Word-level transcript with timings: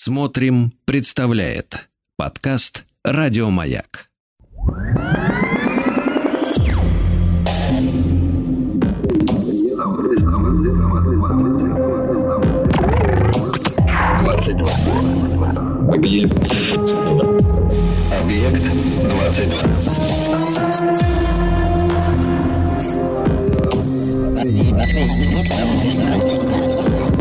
Смотрим, 0.00 0.72
представляет 0.84 1.88
подкаст 2.16 2.86
Радиомаяк. 3.02 4.08
Объект. 15.92 16.52
Объект 18.12 18.62
двадцать 19.02 19.50
два. 19.50 19.66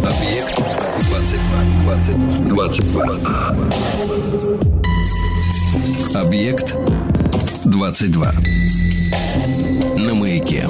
Объект 0.03 0.86
22. 1.27 2.47
22. 2.47 3.03
Объект 6.15 6.73
22. 7.65 8.31
На 9.97 10.13
маяке. 10.13 10.67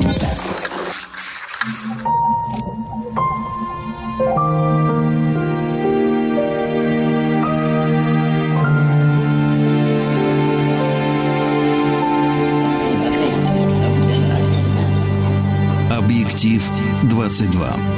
Объектив 15.92 16.72
22. 17.04 17.97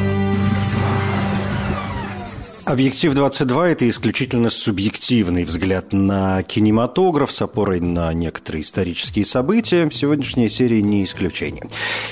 Объектив 2.69 3.15
22– 3.15 3.69
это 3.71 3.89
исключительно 3.89 4.51
субъективный 4.51 5.43
взгляд 5.43 5.91
на 5.91 6.43
кинематограф 6.43 7.31
с 7.31 7.41
опорой 7.41 7.79
на 7.79 8.13
некоторые 8.13 8.61
исторические 8.61 9.25
события. 9.25 9.89
Сегодняшняя 9.91 10.49
серия 10.49 10.83
не 10.83 11.03
исключение. 11.03 11.63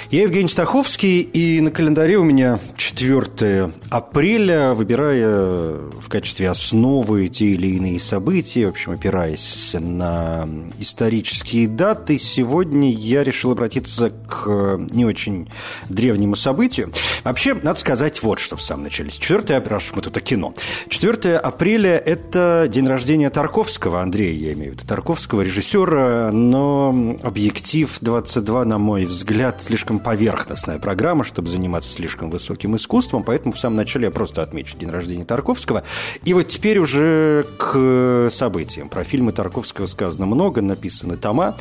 Я 0.09 0.22
Евгений 0.22 0.47
Стаховский, 0.47 1.19
и 1.19 1.59
на 1.59 1.69
календаре 1.69 2.16
у 2.17 2.23
меня 2.23 2.59
4 2.77 3.69
апреля, 3.89 4.73
выбирая 4.73 5.73
в 5.99 6.08
качестве 6.08 6.49
основы 6.49 7.27
те 7.27 7.47
или 7.47 7.75
иные 7.75 7.99
события, 7.99 8.67
в 8.67 8.69
общем, 8.69 8.94
опираясь 8.94 9.75
на 9.77 10.47
исторические 10.80 11.67
даты, 11.67 12.19
сегодня 12.19 12.89
я 12.89 13.25
решил 13.25 13.52
обратиться 13.52 14.11
к 14.11 14.77
не 14.91 15.03
очень 15.03 15.49
древнему 15.89 16.38
событию. 16.38 16.94
Вообще, 17.25 17.53
надо 17.55 17.77
сказать 17.77 18.23
вот 18.23 18.39
что 18.39 18.55
в 18.55 18.61
самом 18.61 18.83
начале. 18.83 19.09
4 19.09 19.39
апреля, 19.58 19.61
раз 19.67 19.92
мы 19.94 20.02
тут 20.02 20.16
о 20.16 20.21
кино. 20.21 20.53
4 20.88 21.36
апреля– 21.36 21.97
это 22.05 22.67
день 22.69 22.88
рождения 22.88 23.30
Тарковского, 23.30 24.02
Андрея, 24.02 24.31
я 24.31 24.53
имею 24.53 24.71
в 24.71 24.75
виду, 24.75 24.88
Тарковского, 24.88 25.42
режиссера, 25.42 26.31
но 26.31 27.17
«Объектив 27.23 27.94
22», 28.02 28.64
на 28.64 28.77
мой 28.77 29.03
взгляд, 29.05 29.61
слишком 29.61 29.96
поверхностная 29.99 30.79
программа, 30.79 31.23
чтобы 31.23 31.49
заниматься 31.49 31.91
слишком 31.91 32.29
высоким 32.29 32.75
искусством, 32.75 33.23
поэтому 33.23 33.53
в 33.53 33.59
самом 33.59 33.77
начале 33.77 34.05
я 34.05 34.11
просто 34.11 34.41
отмечу 34.41 34.77
день 34.77 34.89
рождения 34.89 35.25
Тарковского. 35.25 35.83
И 36.23 36.33
вот 36.33 36.47
теперь 36.47 36.79
уже 36.79 37.45
к 37.57 38.29
событиям. 38.31 38.89
Про 38.89 39.03
фильмы 39.03 39.31
Тарковского 39.31 39.85
сказано 39.85 40.25
много, 40.25 40.61
написаны 40.61 41.17
тома. 41.17 41.55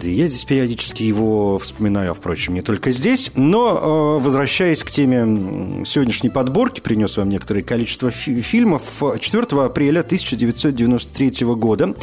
Я 0.00 0.28
здесь 0.28 0.44
периодически 0.44 1.02
его 1.02 1.58
вспоминаю, 1.58 2.12
а, 2.12 2.14
впрочем, 2.14 2.54
не 2.54 2.62
только 2.62 2.92
здесь. 2.92 3.32
Но, 3.34 4.18
э, 4.18 4.22
возвращаясь 4.22 4.84
к 4.84 4.90
теме 4.90 5.84
сегодняшней 5.84 6.30
подборки, 6.30 6.80
принес 6.80 7.16
вам 7.16 7.28
некоторое 7.28 7.62
количество 7.62 8.10
фи- 8.10 8.40
фильмов. 8.40 9.02
4 9.18 9.64
апреля 9.64 10.00
1993 10.00 11.54
года 11.56 11.94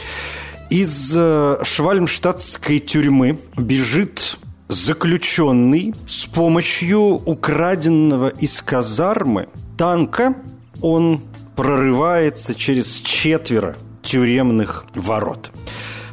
из 0.70 1.14
э, 1.16 1.58
Швальмштадтской 1.64 2.80
тюрьмы 2.80 3.38
бежит 3.56 4.38
заключенный 4.68 5.94
с 6.08 6.26
помощью 6.26 7.00
украденного 7.00 8.30
из 8.30 8.62
казармы 8.62 9.48
танка. 9.78 10.36
Он 10.82 11.22
прорывается 11.56 12.56
через 12.56 12.96
четверо 12.96 13.76
тюремных 14.02 14.86
ворот. 14.94 15.52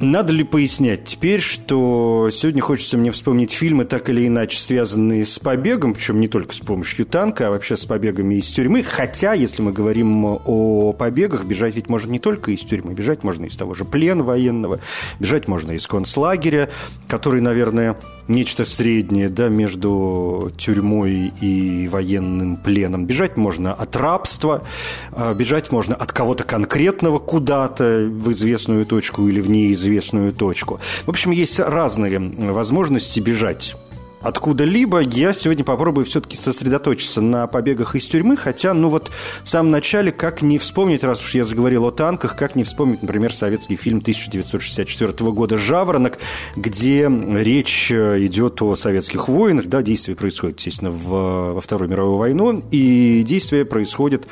Надо 0.03 0.33
ли 0.33 0.43
пояснять 0.43 1.05
теперь, 1.05 1.41
что 1.41 2.29
сегодня 2.33 2.61
хочется 2.61 2.99
мне 2.99 3.13
вспомнить 3.13 3.53
фильмы, 3.53 3.85
так 3.85 4.11
или 4.11 4.27
иначе 4.27 4.59
связанные 4.59 5.25
с 5.25 5.39
побегом, 5.39 5.95
причем 5.95 6.19
не 6.19 6.27
только 6.27 6.57
с 6.57 6.59
помощью 6.59 7.07
танка, 7.07 7.47
а 7.47 7.51
вообще 7.51 7.77
с 7.77 7.87
побегами 7.87 8.35
из 8.35 8.49
тюрьмы. 8.49 8.83
Хотя, 8.83 9.33
если 9.33 9.63
мы 9.63 9.73
говорим 9.73 10.25
о 10.25 10.93
побегах, 10.93 11.45
бежать 11.45 11.77
ведь 11.77 11.89
можно 11.89 12.11
не 12.11 12.19
только 12.19 12.51
из 12.51 12.63
тюрьмы, 12.63 12.95
бежать 12.95 13.23
можно 13.23 13.45
из 13.45 13.57
того 13.57 13.75
же 13.75 13.85
плена 13.85 14.25
военного, 14.25 14.81
бежать 15.21 15.47
можно 15.47 15.71
из 15.71 15.87
концлагеря, 15.87 16.69
который, 17.07 17.41
наверное, 17.41 17.97
нечто 18.27 18.65
среднее 18.65 19.29
да, 19.29 19.51
между 19.51 20.51
тюрьмой 20.59 21.33
и 21.41 21.87
военным 21.87 22.57
пленом. 22.57 23.07
Бежать 23.07 23.37
можно 23.37 23.73
от 23.73 23.95
рабства, 23.95 24.65
а 25.13 25.33
бежать 25.33 25.71
можно 25.71 25.95
от 25.95 26.11
кого-то 26.11 26.43
конкретного 26.43 27.21
куда-то 27.21 28.09
в 28.11 28.33
известную 28.33 28.85
точку 28.85 29.29
или 29.29 29.41
в 29.41 29.49
неизвестную 29.49 29.92
точку. 30.01 30.81
В 31.05 31.11
общем, 31.11 31.31
есть 31.31 31.61
разные 31.61 32.19
возможности 32.19 33.21
бежать 33.21 33.77
откуда-либо. 34.23 35.01
Я 35.01 35.33
сегодня 35.33 35.65
попробую 35.65 36.07
все-таки 36.07 36.37
сосредоточиться 36.37 37.21
на 37.21 37.47
побегах 37.47 37.95
из 37.97 38.07
тюрьмы, 38.07 38.37
хотя, 38.37 38.73
ну 38.73 38.89
вот, 38.89 39.11
в 39.45 39.49
самом 39.49 39.71
начале, 39.71 40.13
как 40.13 40.43
не 40.43 40.59
вспомнить, 40.59 41.05
раз 41.05 41.23
уж 41.23 41.35
я 41.35 41.45
заговорил 41.45 41.87
о 41.87 41.91
танках, 41.91 42.37
как 42.37 42.55
не 42.55 42.65
вспомнить, 42.65 43.03
например, 43.03 43.35
советский 43.35 43.77
фильм 43.77 43.99
1964 43.99 45.13
года 45.33 45.59
«Жаворонок», 45.59 46.19
где 46.57 47.11
речь 47.11 47.91
идет 47.91 48.63
о 48.63 48.77
советских 48.77 49.29
воинах, 49.29 49.67
да, 49.67 49.83
действие 49.83 50.17
происходит, 50.17 50.59
естественно, 50.59 50.91
в, 50.91 51.55
во 51.55 51.61
Вторую 51.61 51.91
мировую 51.91 52.17
войну, 52.17 52.63
и 52.71 53.23
действие 53.27 53.65
происходит 53.65 54.27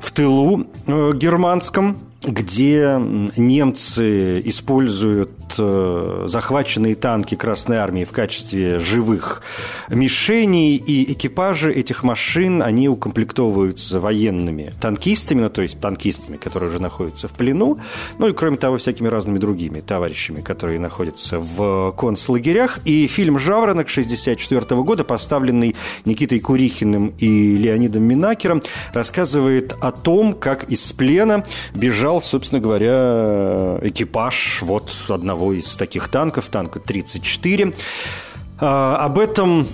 в 0.00 0.10
тылу 0.12 0.66
э, 0.86 1.12
германском, 1.14 1.98
где 2.26 2.96
немцы 3.36 4.40
используют 4.44 5.30
э, 5.58 6.24
захваченные 6.26 6.94
танки 6.94 7.34
Красной 7.34 7.76
Армии 7.76 8.04
в 8.04 8.12
качестве 8.12 8.78
живых 8.78 9.42
мишеней, 9.88 10.76
и 10.76 11.12
экипажи 11.12 11.72
этих 11.72 12.02
машин, 12.02 12.62
они 12.62 12.88
укомплектовываются 12.88 14.00
военными 14.00 14.72
танкистами, 14.80 15.42
ну, 15.42 15.50
то 15.50 15.62
есть 15.62 15.80
танкистами, 15.80 16.36
которые 16.36 16.70
уже 16.70 16.80
находятся 16.80 17.28
в 17.28 17.32
плену, 17.32 17.78
ну 18.18 18.28
и, 18.28 18.32
кроме 18.32 18.56
того, 18.56 18.78
всякими 18.78 19.08
разными 19.08 19.38
другими 19.38 19.80
товарищами, 19.80 20.40
которые 20.40 20.78
находятся 20.78 21.38
в 21.38 21.92
концлагерях. 21.92 22.80
И 22.84 23.06
фильм 23.06 23.38
«Жаворонок» 23.38 23.88
1964 23.88 24.82
года, 24.82 25.04
поставленный 25.04 25.76
Никитой 26.04 26.40
Курихиным 26.40 27.12
и 27.18 27.56
Леонидом 27.56 28.02
Минакером, 28.04 28.62
рассказывает 28.92 29.74
о 29.80 29.92
том, 29.92 30.34
как 30.34 30.70
из 30.70 30.92
плена 30.92 31.44
бежал, 31.74 32.13
собственно 32.20 32.60
говоря, 32.60 33.78
экипаж 33.82 34.62
вот 34.62 34.92
одного 35.08 35.52
из 35.52 35.76
таких 35.76 36.08
танков, 36.08 36.48
танка 36.48 36.80
34. 36.80 37.74
А, 38.60 38.96
об 39.04 39.18
этом 39.18 39.66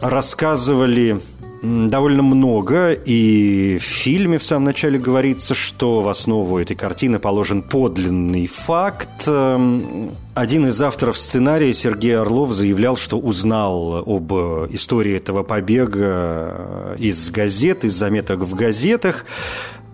рассказывали 0.00 1.20
довольно 1.62 2.22
много, 2.22 2.92
и 2.92 3.78
в 3.78 3.82
фильме 3.82 4.38
в 4.38 4.44
самом 4.44 4.64
начале 4.64 4.98
говорится, 4.98 5.54
что 5.54 6.00
в 6.00 6.08
основу 6.08 6.58
этой 6.58 6.76
картины 6.76 7.18
положен 7.18 7.62
подлинный 7.62 8.46
факт. 8.46 9.26
Один 9.26 10.66
из 10.66 10.80
авторов 10.80 11.18
сценария, 11.18 11.72
Сергей 11.74 12.16
Орлов, 12.16 12.52
заявлял, 12.52 12.96
что 12.96 13.18
узнал 13.18 14.04
об 14.06 14.32
истории 14.72 15.16
этого 15.16 15.42
побега 15.42 16.94
из 16.98 17.30
газет, 17.30 17.84
из 17.84 17.94
заметок 17.94 18.40
в 18.40 18.54
газетах. 18.54 19.24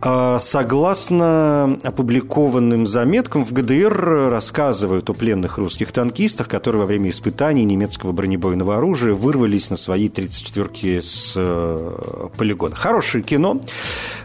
А, 0.07 0.39
согласно 0.39 1.79
опубликованным 1.83 2.87
заметкам, 2.87 3.43
в 3.43 3.55
ГДР 3.55 4.29
рассказывают 4.31 5.09
о 5.09 5.15
пленных 5.15 5.57
русских 5.57 5.93
танкистах, 5.93 6.47
которые 6.47 6.81
во 6.81 6.87
время 6.87 7.09
испытаний 7.09 7.65
немецкого 7.65 8.13
бронебойного 8.13 8.77
оружия 8.77 9.15
вырвались 9.15 9.71
на 9.71 9.79
свои 9.79 10.11
34-ки 10.11 11.01
с 11.01 11.33
э, 11.37 12.29
полигона. 12.37 12.75
Хорошее 12.75 13.25
кино 13.25 13.59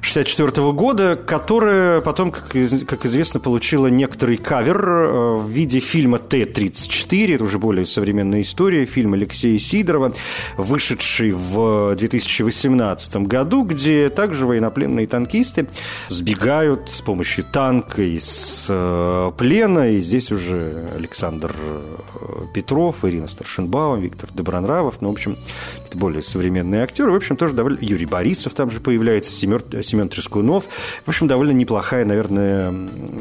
64 0.01 0.69
года, 0.73 1.15
которое 1.15 2.01
потом, 2.01 2.31
как, 2.31 2.49
как 2.85 3.05
известно, 3.05 3.39
получило 3.39 3.87
некоторый 3.87 4.35
кавер 4.35 4.85
э, 4.85 5.35
в 5.35 5.47
виде 5.47 5.79
фильма 5.79 6.17
Т-34. 6.17 7.35
Это 7.35 7.45
уже 7.45 7.57
более 7.57 7.85
современная 7.85 8.41
история. 8.41 8.85
Фильм 8.85 9.13
Алексея 9.13 9.57
Сидорова, 9.57 10.11
вышедший 10.57 11.31
в 11.31 11.95
2018 11.95 13.15
году, 13.27 13.63
где 13.63 14.09
также 14.09 14.45
военнопленные 14.45 15.07
танкисты 15.07 15.68
сбегают 16.09 16.89
с 16.89 17.01
помощью 17.01 17.43
танка 17.43 18.01
из 18.01 18.67
э, 18.69 19.31
плена. 19.37 19.91
И 19.91 19.99
здесь 19.99 20.31
уже 20.31 20.89
Александр 20.95 21.55
э, 21.57 22.45
Петров, 22.53 23.03
Ирина 23.03 23.27
Старшинбаум, 23.27 24.01
Виктор 24.01 24.29
Добронравов. 24.33 25.01
Ну, 25.01 25.09
в 25.09 25.13
общем, 25.13 25.37
это 25.85 25.97
более 25.97 26.23
современные 26.23 26.83
актеры. 26.83 27.11
В 27.11 27.15
общем, 27.15 27.35
тоже 27.35 27.53
довольно... 27.53 27.79
Юрий 27.81 28.05
Борисов 28.05 28.53
там 28.53 28.69
же 28.71 28.79
появляется, 28.79 29.31
Семен, 29.31 29.61
Семен 29.83 30.09
Трескунов. 30.09 30.65
В 31.05 31.09
общем, 31.09 31.27
довольно 31.27 31.51
неплохая, 31.51 32.05
наверное, 32.05 32.73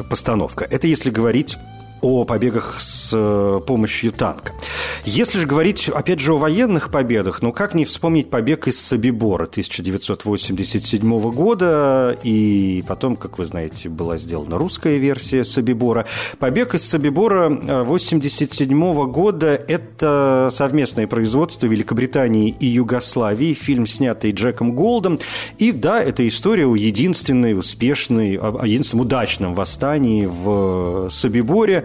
постановка. 0.08 0.64
Это 0.64 0.86
если 0.86 1.10
говорить 1.10 1.56
о 2.00 2.24
побегах 2.24 2.76
с 2.80 3.10
э, 3.12 3.60
помощью 3.66 4.12
танка. 4.12 4.52
Если 5.04 5.38
же 5.38 5.46
говорить, 5.46 5.88
опять 5.88 6.20
же, 6.20 6.32
о 6.32 6.38
военных 6.38 6.90
победах, 6.90 7.42
ну 7.42 7.52
как 7.52 7.74
не 7.74 7.84
вспомнить 7.84 8.30
побег 8.30 8.68
из 8.68 8.80
Собибора 8.80 9.44
1987 9.44 11.30
года, 11.30 12.18
и 12.22 12.84
потом, 12.86 13.16
как 13.16 13.38
вы 13.38 13.46
знаете, 13.46 13.88
была 13.88 14.18
сделана 14.18 14.58
русская 14.58 14.98
версия 14.98 15.44
Собибора. 15.44 16.06
Побег 16.38 16.74
из 16.74 16.84
Собибора 16.88 17.46
1987 17.46 19.10
года– 19.10 19.54
это 19.68 20.48
совместное 20.52 21.06
производство 21.06 21.66
Великобритании 21.66 22.54
и 22.58 22.66
Югославии, 22.66 23.54
фильм, 23.54 23.86
снятый 23.86 24.32
Джеком 24.32 24.72
Голдом, 24.72 25.18
и 25.58 25.72
да, 25.72 26.02
это 26.02 26.26
история 26.26 26.66
о 26.66 26.76
единственной 26.76 27.58
успешной, 27.58 28.36
о 28.36 28.64
единственном 28.64 29.06
удачном 29.06 29.54
восстании 29.54 30.26
в 30.26 31.08
Собиборе, 31.10 31.84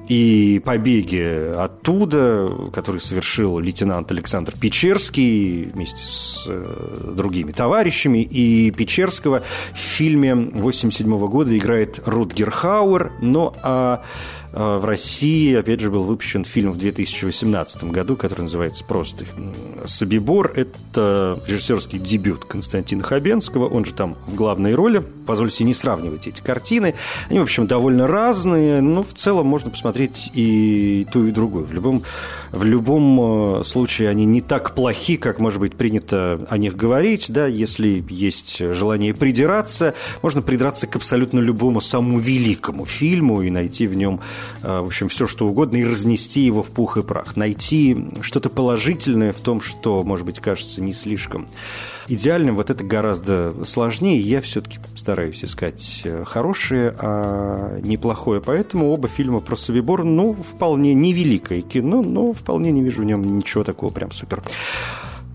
и 0.07 0.61
побеге 0.63 1.53
оттуда, 1.53 2.49
который 2.73 2.99
совершил 3.01 3.59
лейтенант 3.59 4.11
Александр 4.11 4.53
Печерский 4.59 5.65
вместе 5.73 6.03
с 6.03 6.45
э, 6.47 7.13
другими 7.15 7.51
товарищами. 7.51 8.19
И 8.19 8.71
Печерского 8.71 9.43
в 9.73 9.77
фильме 9.77 10.31
1987 10.33 11.27
года 11.27 11.57
играет 11.57 12.01
Рутгер 12.05 12.51
Хауэр. 12.51 13.11
Но 13.21 13.55
а 13.63 14.03
а, 14.53 14.79
в 14.79 14.85
России, 14.85 15.55
опять 15.55 15.79
же, 15.79 15.89
был 15.89 16.03
выпущен 16.03 16.43
фильм 16.43 16.71
в 16.71 16.77
2018 16.77 17.85
году, 17.85 18.15
который 18.15 18.41
называется 18.41 18.83
просто 18.83 19.25
«Собибор». 19.85 20.51
Это 20.55 21.39
режиссерский 21.47 21.99
дебют 21.99 22.45
Константина 22.45 23.03
Хабенского, 23.03 23.67
он 23.67 23.85
же 23.85 23.93
там 23.93 24.17
в 24.27 24.35
главной 24.35 24.75
роли. 24.75 25.03
Позвольте 25.25 25.63
не 25.63 25.73
сравнивать 25.73 26.27
эти 26.27 26.41
картины. 26.41 26.95
Они, 27.29 27.39
в 27.39 27.43
общем, 27.43 27.67
довольно 27.67 28.07
разные, 28.07 28.81
но 28.81 29.03
в 29.03 29.13
целом 29.13 29.47
можно 29.47 29.69
посмотреть 29.69 30.00
и 30.33 31.05
ту, 31.11 31.25
и 31.25 31.31
другую. 31.31 31.65
В 31.65 31.73
любом, 31.73 32.03
в 32.51 32.63
любом 32.63 33.59
э, 33.59 33.63
случае 33.63 34.09
они 34.09 34.25
не 34.25 34.41
так 34.41 34.75
плохи, 34.75 35.17
как, 35.17 35.39
может 35.39 35.59
быть, 35.59 35.75
принято 35.75 36.45
о 36.49 36.57
них 36.57 36.75
говорить. 36.75 37.25
Да, 37.29 37.47
если 37.47 38.03
есть 38.09 38.59
желание 38.59 39.13
придираться, 39.13 39.93
можно 40.21 40.41
придраться 40.41 40.87
к 40.87 40.95
абсолютно 40.95 41.39
любому 41.39 41.81
самому 41.81 42.19
великому 42.19 42.85
фильму 42.85 43.41
и 43.41 43.49
найти 43.49 43.87
в 43.87 43.95
нем 43.95 44.21
Э, 44.61 44.81
в 44.81 44.87
общем, 44.87 45.09
все 45.09 45.27
что 45.27 45.47
угодно 45.47 45.77
и 45.77 45.85
разнести 45.85 46.41
его 46.41 46.63
в 46.63 46.69
пух 46.69 46.97
и 46.97 47.03
прах. 47.03 47.35
Найти 47.35 47.97
что-то 48.21 48.49
положительное 48.49 49.33
в 49.33 49.41
том, 49.41 49.61
что, 49.61 50.03
может 50.03 50.25
быть, 50.25 50.39
кажется 50.39 50.81
не 50.81 50.93
слишком 50.93 51.47
идеальным, 52.07 52.55
вот 52.55 52.69
это 52.69 52.83
гораздо 52.83 53.53
сложнее. 53.65 54.19
Я 54.19 54.41
все-таки 54.41 54.79
стараюсь 54.95 55.43
искать 55.43 56.01
э, 56.03 56.23
хорошее, 56.25 56.95
а 56.99 57.79
неплохое. 57.81 58.41
Поэтому 58.41 58.91
оба 58.91 59.07
фильма 59.07 59.39
про 59.39 59.55
Собибор, 59.55 60.03
ну, 60.03 60.33
вполне 60.33 60.93
невеликое 60.93 61.61
кино, 61.61 62.01
но 62.01 62.33
вполне 62.33 62.71
не 62.71 62.83
вижу 62.83 63.01
в 63.01 63.05
нем 63.05 63.23
ничего 63.23 63.63
такого 63.63 63.91
прям 63.91 64.11
супер 64.11 64.43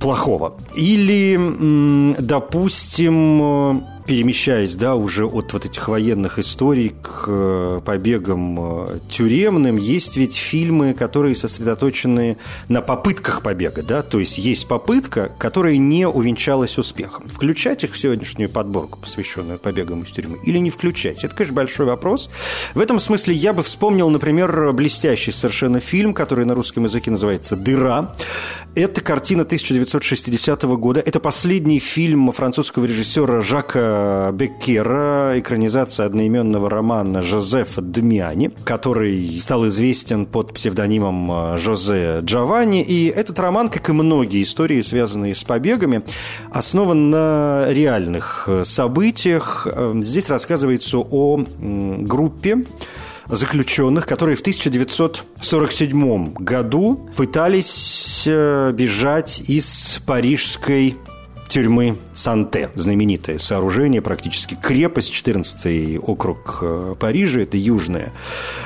плохого. 0.00 0.56
Или, 0.74 2.14
допустим, 2.18 3.82
перемещаясь, 4.06 4.76
да, 4.76 4.94
уже 4.94 5.26
от 5.26 5.53
вот 5.53 5.67
этих 5.67 5.88
военных 5.88 6.38
историй 6.38 6.94
к 7.03 7.25
э, 7.26 7.81
побегам 7.85 8.58
э, 8.61 8.99
тюремным, 9.11 9.76
есть 9.76 10.17
ведь 10.17 10.37
фильмы, 10.37 10.94
которые 10.94 11.35
сосредоточены 11.35 12.37
на 12.69 12.81
попытках 12.81 13.43
побега, 13.43 13.82
да, 13.82 14.03
то 14.03 14.20
есть 14.20 14.38
есть 14.38 14.69
попытка, 14.69 15.32
которая 15.38 15.76
не 15.76 16.06
увенчалась 16.06 16.79
успехом. 16.79 17.29
Включать 17.29 17.82
их 17.85 17.93
в 17.93 17.99
сегодняшнюю 17.99 18.49
подборку, 18.49 18.99
посвященную 19.00 19.58
побегам 19.58 20.05
из 20.05 20.12
тюрьмы, 20.12 20.38
или 20.44 20.58
не 20.58 20.70
включать? 20.70 21.25
Это, 21.25 21.35
конечно, 21.35 21.56
большой 21.56 21.87
вопрос. 21.87 22.31
В 22.75 22.81
этом 22.81 23.00
смысле 23.00 23.35
я 23.35 23.53
бы 23.53 23.62
вспомнил, 23.62 24.08
например, 24.08 24.73
блестящий 24.73 25.32
совершенно 25.32 25.81
фильм, 25.81 26.14
который 26.14 26.44
на 26.44 26.55
русском 26.55 26.85
языке 26.85 27.11
называется 27.11 27.56
«Дыра». 27.56 28.14
Это 28.75 29.00
картина 29.00 29.43
1960 29.43 30.62
года. 30.62 31.00
Это 31.00 31.19
последний 31.19 31.79
фильм 31.79 32.31
французского 32.31 32.85
режиссера 32.85 33.41
Жака 33.41 33.95
Беккера, 34.32 35.38
экранизация 35.38 36.06
одноименного 36.06 36.69
романа 36.70 37.22
Жозефа 37.22 37.81
Дмиани, 37.81 38.50
который 38.64 39.40
стал 39.40 39.66
известен 39.69 40.26
под 40.26 40.52
псевдонимом 40.52 41.31
э, 41.32 41.56
Жозе 41.58 42.20
Джованни. 42.20 42.82
И 42.82 43.06
этот 43.08 43.38
роман, 43.38 43.69
как 43.69 43.88
и 43.88 43.93
многие 43.93 44.43
истории, 44.43 44.82
связанные 44.82 45.34
с 45.34 45.44
побегами, 45.44 46.02
основан 46.50 47.10
на 47.10 47.66
реальных 47.69 48.44
э, 48.46 48.64
событиях. 48.64 49.66
Э, 49.70 49.94
здесь 50.00 50.31
рассказывается 50.31 50.98
о 50.98 51.44
группе 51.58 52.64
заключенных, 53.28 54.06
которые 54.06 54.37
в 54.37 54.40
1947 54.40 56.34
году 56.34 57.08
пытались 57.16 58.22
бежать 58.26 59.43
из 59.48 60.00
парижской 60.06 60.96
тюрьмы 61.48 61.96
Санте, 62.14 62.70
знаменитое 62.75 63.38
сооружение, 63.38 64.02
практически 64.02 64.54
крепость, 64.60 65.12
14 65.12 65.98
округ 66.02 66.58
э, 66.62 66.94
Парижа, 66.98 67.40
это 67.40 67.56
южная 67.56 68.12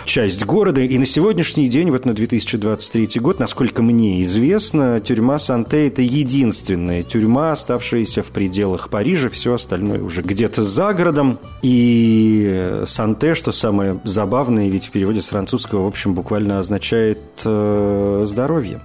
часть 0.05 0.45
города. 0.45 0.81
И 0.81 0.99
на 0.99 1.07
сегодняшний 1.07 1.69
день, 1.69 1.91
вот 1.91 2.05
на 2.05 2.13
2023 2.13 3.21
год, 3.21 3.39
насколько 3.39 3.83
мне 3.83 4.23
известно, 4.23 5.01
тюрьма 5.01 5.39
Санте– 5.39 5.87
это 5.89 6.03
единственная 6.03 7.03
тюрьма, 7.03 7.53
оставшаяся 7.53 8.23
в 8.23 8.27
пределах 8.27 8.89
Парижа, 8.89 9.29
все 9.29 9.55
остальное 9.55 10.03
уже 10.03 10.23
где-то 10.23 10.63
за 10.63 10.93
городом. 10.95 11.39
И 11.63 12.83
Санте, 12.87 13.35
что 13.35 13.53
самое 13.53 14.01
забавное, 14.05 14.69
ведь 14.69 14.87
в 14.87 14.91
переводе 14.91 15.21
с 15.21 15.29
французского, 15.29 15.85
в 15.85 15.89
общем, 15.89 16.15
буквально 16.15 16.59
означает 16.59 17.19
э, 17.45 18.23
«здоровье» 18.27 18.81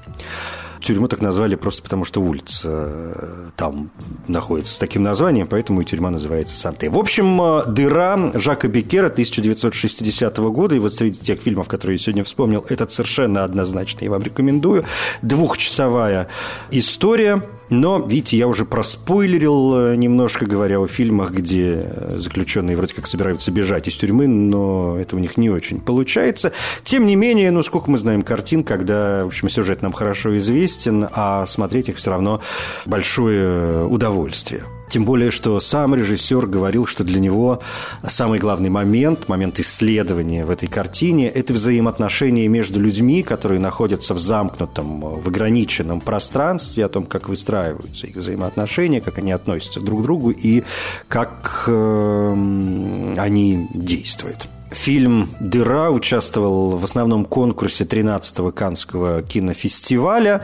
тюрьму 0.85 1.07
так 1.07 1.21
назвали 1.21 1.55
просто 1.55 1.83
потому, 1.83 2.05
что 2.05 2.21
улица 2.21 2.69
э, 2.69 3.49
там 3.55 3.89
находится 4.27 4.75
с 4.75 4.79
таким 4.79 5.03
названием, 5.03 5.47
поэтому 5.47 5.81
и 5.81 5.85
тюрьма 5.85 6.11
называется 6.11 6.55
Санте. 6.55 6.89
В 6.89 6.97
общем, 6.97 7.41
э, 7.41 7.65
«Дыра» 7.67 8.31
Жака 8.33 8.67
Беккера 8.67 9.07
1960 9.07 10.37
года, 10.37 10.75
и 10.75 10.79
вот 10.79 10.93
среди 10.93 11.19
тех 11.19 11.39
фильмов, 11.41 11.67
которые 11.67 11.95
я 11.95 11.99
сегодня 11.99 12.23
вспомнил, 12.23 12.65
этот 12.69 12.91
совершенно 12.91 13.43
однозначно 13.43 14.05
я 14.05 14.11
вам 14.11 14.23
рекомендую. 14.23 14.85
Двухчасовая 15.21 16.27
история– 16.71 17.41
но, 17.69 17.99
видите, 17.99 18.37
я 18.37 18.47
уже 18.47 18.65
проспойлерил 18.65 19.75
э, 19.75 19.95
немножко, 19.95 20.45
говоря 20.45 20.79
о 20.79 20.87
фильмах, 20.87 21.31
где 21.31 21.91
заключенные 22.15 22.77
вроде 22.77 22.93
как 22.93 23.07
собираются 23.07 23.51
бежать 23.51 23.87
из 23.87 23.95
тюрьмы, 23.95 24.27
но 24.27 24.97
это 24.99 25.15
у 25.15 25.19
них 25.19 25.37
не 25.37 25.49
очень 25.49 25.79
получается. 25.79 26.51
Тем 26.83 27.05
не 27.05 27.15
менее, 27.15 27.51
ну, 27.51 27.63
сколько 27.63 27.89
мы 27.89 27.97
знаем 27.97 28.21
картин, 28.21 28.63
когда, 28.63 29.23
в 29.23 29.27
общем, 29.27 29.49
сюжет 29.49 29.81
нам 29.81 29.93
хорошо 29.93 30.37
известен, 30.37 31.07
а 31.11 31.45
смотреть 31.45 31.89
их 31.89 31.97
все 31.97 32.11
равно 32.11 32.41
большое 32.85 33.85
удовольствие. 33.85 34.63
Тем 34.89 35.03
более, 35.05 35.31
что 35.31 35.59
сам 35.59 35.95
режиссер 35.95 36.47
говорил, 36.47 36.85
что 36.85 37.03
для 37.03 37.19
него 37.19 37.61
самый 38.07 38.39
главный 38.39 38.69
момент, 38.69 39.27
момент 39.27 39.59
исследования 39.59 40.45
в 40.45 40.49
этой 40.49 40.67
картине– 40.67 41.27
это 41.35 41.53
взаимоотношения 41.53 42.47
между 42.47 42.79
людьми, 42.79 43.23
которые 43.23 43.59
находятся 43.59 44.13
в 44.13 44.19
замкнутом, 44.19 45.19
в 45.21 45.27
ограниченном 45.27 46.01
пространстве, 46.01 46.85
о 46.85 46.89
том, 46.89 47.05
как 47.05 47.29
выстраиваются 47.29 48.07
их 48.07 48.15
взаимоотношения, 48.15 49.01
как 49.01 49.17
они 49.17 49.31
относятся 49.31 49.79
друг 49.79 50.01
к 50.01 50.03
другу 50.03 50.29
и 50.31 50.63
как 51.07 51.65
э, 51.67 53.15
они 53.17 53.67
действуют. 53.73 54.47
Фильм 54.75 55.29
«Дыра» 55.39 55.89
участвовал 55.89 56.77
в 56.77 56.83
основном 56.83 57.25
конкурсе 57.25 57.85
13-го 57.85 58.51
Канского 58.51 59.23
кинофестиваля. 59.23 60.43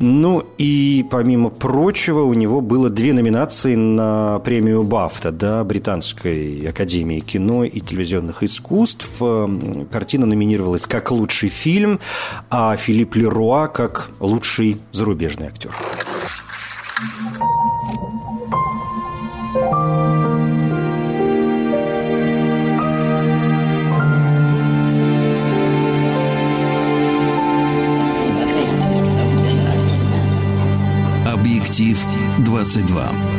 Ну 0.00 0.44
и, 0.58 1.06
помимо 1.10 1.48
прочего, 1.48 2.22
у 2.22 2.34
него 2.34 2.60
было 2.60 2.90
две 2.90 3.12
номинации 3.12 3.76
на 3.76 4.40
премию 4.40 4.82
«Бафта» 4.82 5.30
да, 5.30 5.62
Британской 5.64 6.66
академии 6.68 7.20
кино 7.20 7.64
и 7.64 7.80
телевизионных 7.80 8.42
искусств. 8.42 9.22
Картина 9.90 10.26
номинировалась 10.26 10.86
как 10.86 11.10
лучший 11.12 11.48
фильм, 11.48 12.00
а 12.50 12.76
Филипп 12.76 13.14
Леруа 13.14 13.68
как 13.68 14.10
лучший 14.20 14.78
зарубежный 14.90 15.46
актер. 15.46 15.70
22. 32.64 33.37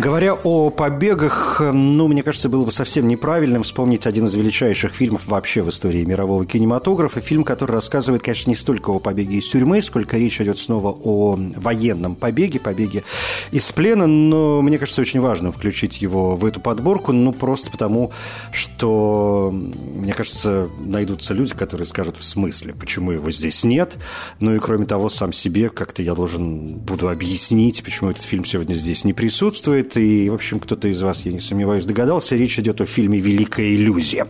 Говоря 0.00 0.32
о 0.32 0.70
побегах, 0.70 1.60
ну, 1.60 2.08
мне 2.08 2.22
кажется, 2.22 2.48
было 2.48 2.64
бы 2.64 2.72
совсем 2.72 3.06
неправильным 3.06 3.62
вспомнить 3.64 4.06
один 4.06 4.28
из 4.28 4.34
величайших 4.34 4.94
фильмов 4.94 5.26
вообще 5.26 5.60
в 5.60 5.68
истории 5.68 6.04
мирового 6.04 6.46
кинематографа. 6.46 7.20
Фильм, 7.20 7.44
который 7.44 7.72
рассказывает, 7.72 8.22
конечно, 8.22 8.48
не 8.48 8.56
столько 8.56 8.88
о 8.92 8.98
побеге 8.98 9.36
из 9.36 9.48
тюрьмы, 9.48 9.82
сколько 9.82 10.16
речь 10.16 10.40
идет 10.40 10.58
снова 10.58 10.98
о 11.04 11.36
военном 11.56 12.16
побеге, 12.16 12.58
побеге 12.60 13.04
из 13.50 13.70
плена, 13.72 14.06
но 14.06 14.62
мне 14.62 14.78
кажется, 14.78 15.02
очень 15.02 15.20
важно 15.20 15.50
включить 15.50 16.00
его 16.00 16.34
в 16.34 16.46
эту 16.46 16.62
подборку, 16.62 17.12
ну, 17.12 17.34
просто 17.34 17.70
потому, 17.70 18.10
что, 18.54 19.50
мне 19.52 20.14
кажется, 20.14 20.70
найдутся 20.80 21.34
люди, 21.34 21.52
которые 21.52 21.86
скажут 21.86 22.16
в 22.16 22.24
смысле, 22.24 22.72
почему 22.72 23.10
его 23.10 23.30
здесь 23.30 23.64
нет. 23.64 23.98
Ну 24.38 24.54
и, 24.54 24.60
кроме 24.60 24.86
того, 24.86 25.10
сам 25.10 25.34
себе 25.34 25.68
как-то 25.68 26.02
я 26.02 26.14
должен 26.14 26.76
буду 26.76 27.10
объяснить, 27.10 27.84
почему 27.84 28.08
этот 28.08 28.22
фильм 28.22 28.46
сегодня 28.46 28.72
здесь 28.72 29.04
не 29.04 29.12
присутствует 29.12 29.89
будет. 29.90 29.96
И, 29.96 30.30
в 30.30 30.34
общем, 30.34 30.60
кто-то 30.60 30.88
из 30.88 31.02
вас, 31.02 31.26
я 31.26 31.32
не 31.32 31.40
сомневаюсь, 31.40 31.84
догадался. 31.84 32.36
Речь 32.36 32.58
идет 32.58 32.80
о 32.80 32.86
фильме 32.86 33.20
«Великая 33.20 33.74
иллюзия» 33.74 34.26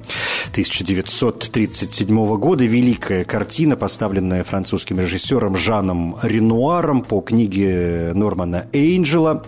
1937 0.51 2.37
года. 2.37 2.65
Великая 2.65 3.25
картина, 3.25 3.77
поставленная 3.77 4.45
французским 4.45 5.01
режиссером 5.01 5.57
Жаном 5.57 6.17
Ренуаром 6.23 7.03
по 7.03 7.21
книге 7.21 8.13
Нормана 8.15 8.67
Эйнджела. 8.73 9.45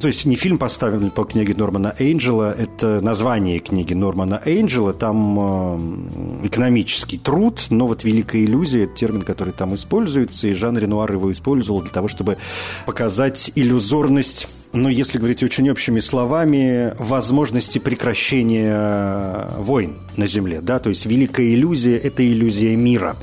То 0.00 0.06
есть 0.08 0.24
не 0.24 0.34
фильм 0.34 0.56
поставлен 0.56 1.10
по 1.10 1.24
книге 1.24 1.54
Нормана 1.54 1.94
Эйнджела, 1.98 2.54
это 2.56 3.02
название 3.02 3.58
книги 3.58 3.92
Нормана 3.92 4.40
Эйнджела, 4.46 4.94
там 4.94 6.06
э, 6.42 6.46
экономический 6.46 7.18
труд, 7.18 7.66
но 7.68 7.86
вот 7.86 8.02
«Великая 8.02 8.44
иллюзия»– 8.44 8.84
это 8.84 8.94
термин, 8.94 9.22
который 9.22 9.52
там 9.52 9.74
используется, 9.74 10.48
и 10.48 10.54
Жан 10.54 10.78
Ренуар 10.78 11.12
его 11.12 11.30
использовал 11.30 11.82
для 11.82 11.90
того, 11.90 12.08
чтобы 12.08 12.38
показать 12.86 13.52
иллюзорность 13.54 14.48
ну, 14.72 14.88
если 14.88 15.18
говорить 15.18 15.42
очень 15.42 15.68
общими 15.68 15.98
словами, 15.98 16.94
возможности 16.96 17.80
прекращения 17.80 19.48
войн 19.58 19.96
на 20.16 20.28
Земле, 20.28 20.60
да, 20.60 20.78
то 20.78 20.90
есть 20.90 21.06
великая 21.06 21.52
иллюзия– 21.52 21.96
это 21.98 22.24
иллюзия 22.24 22.76
мира 22.76 23.16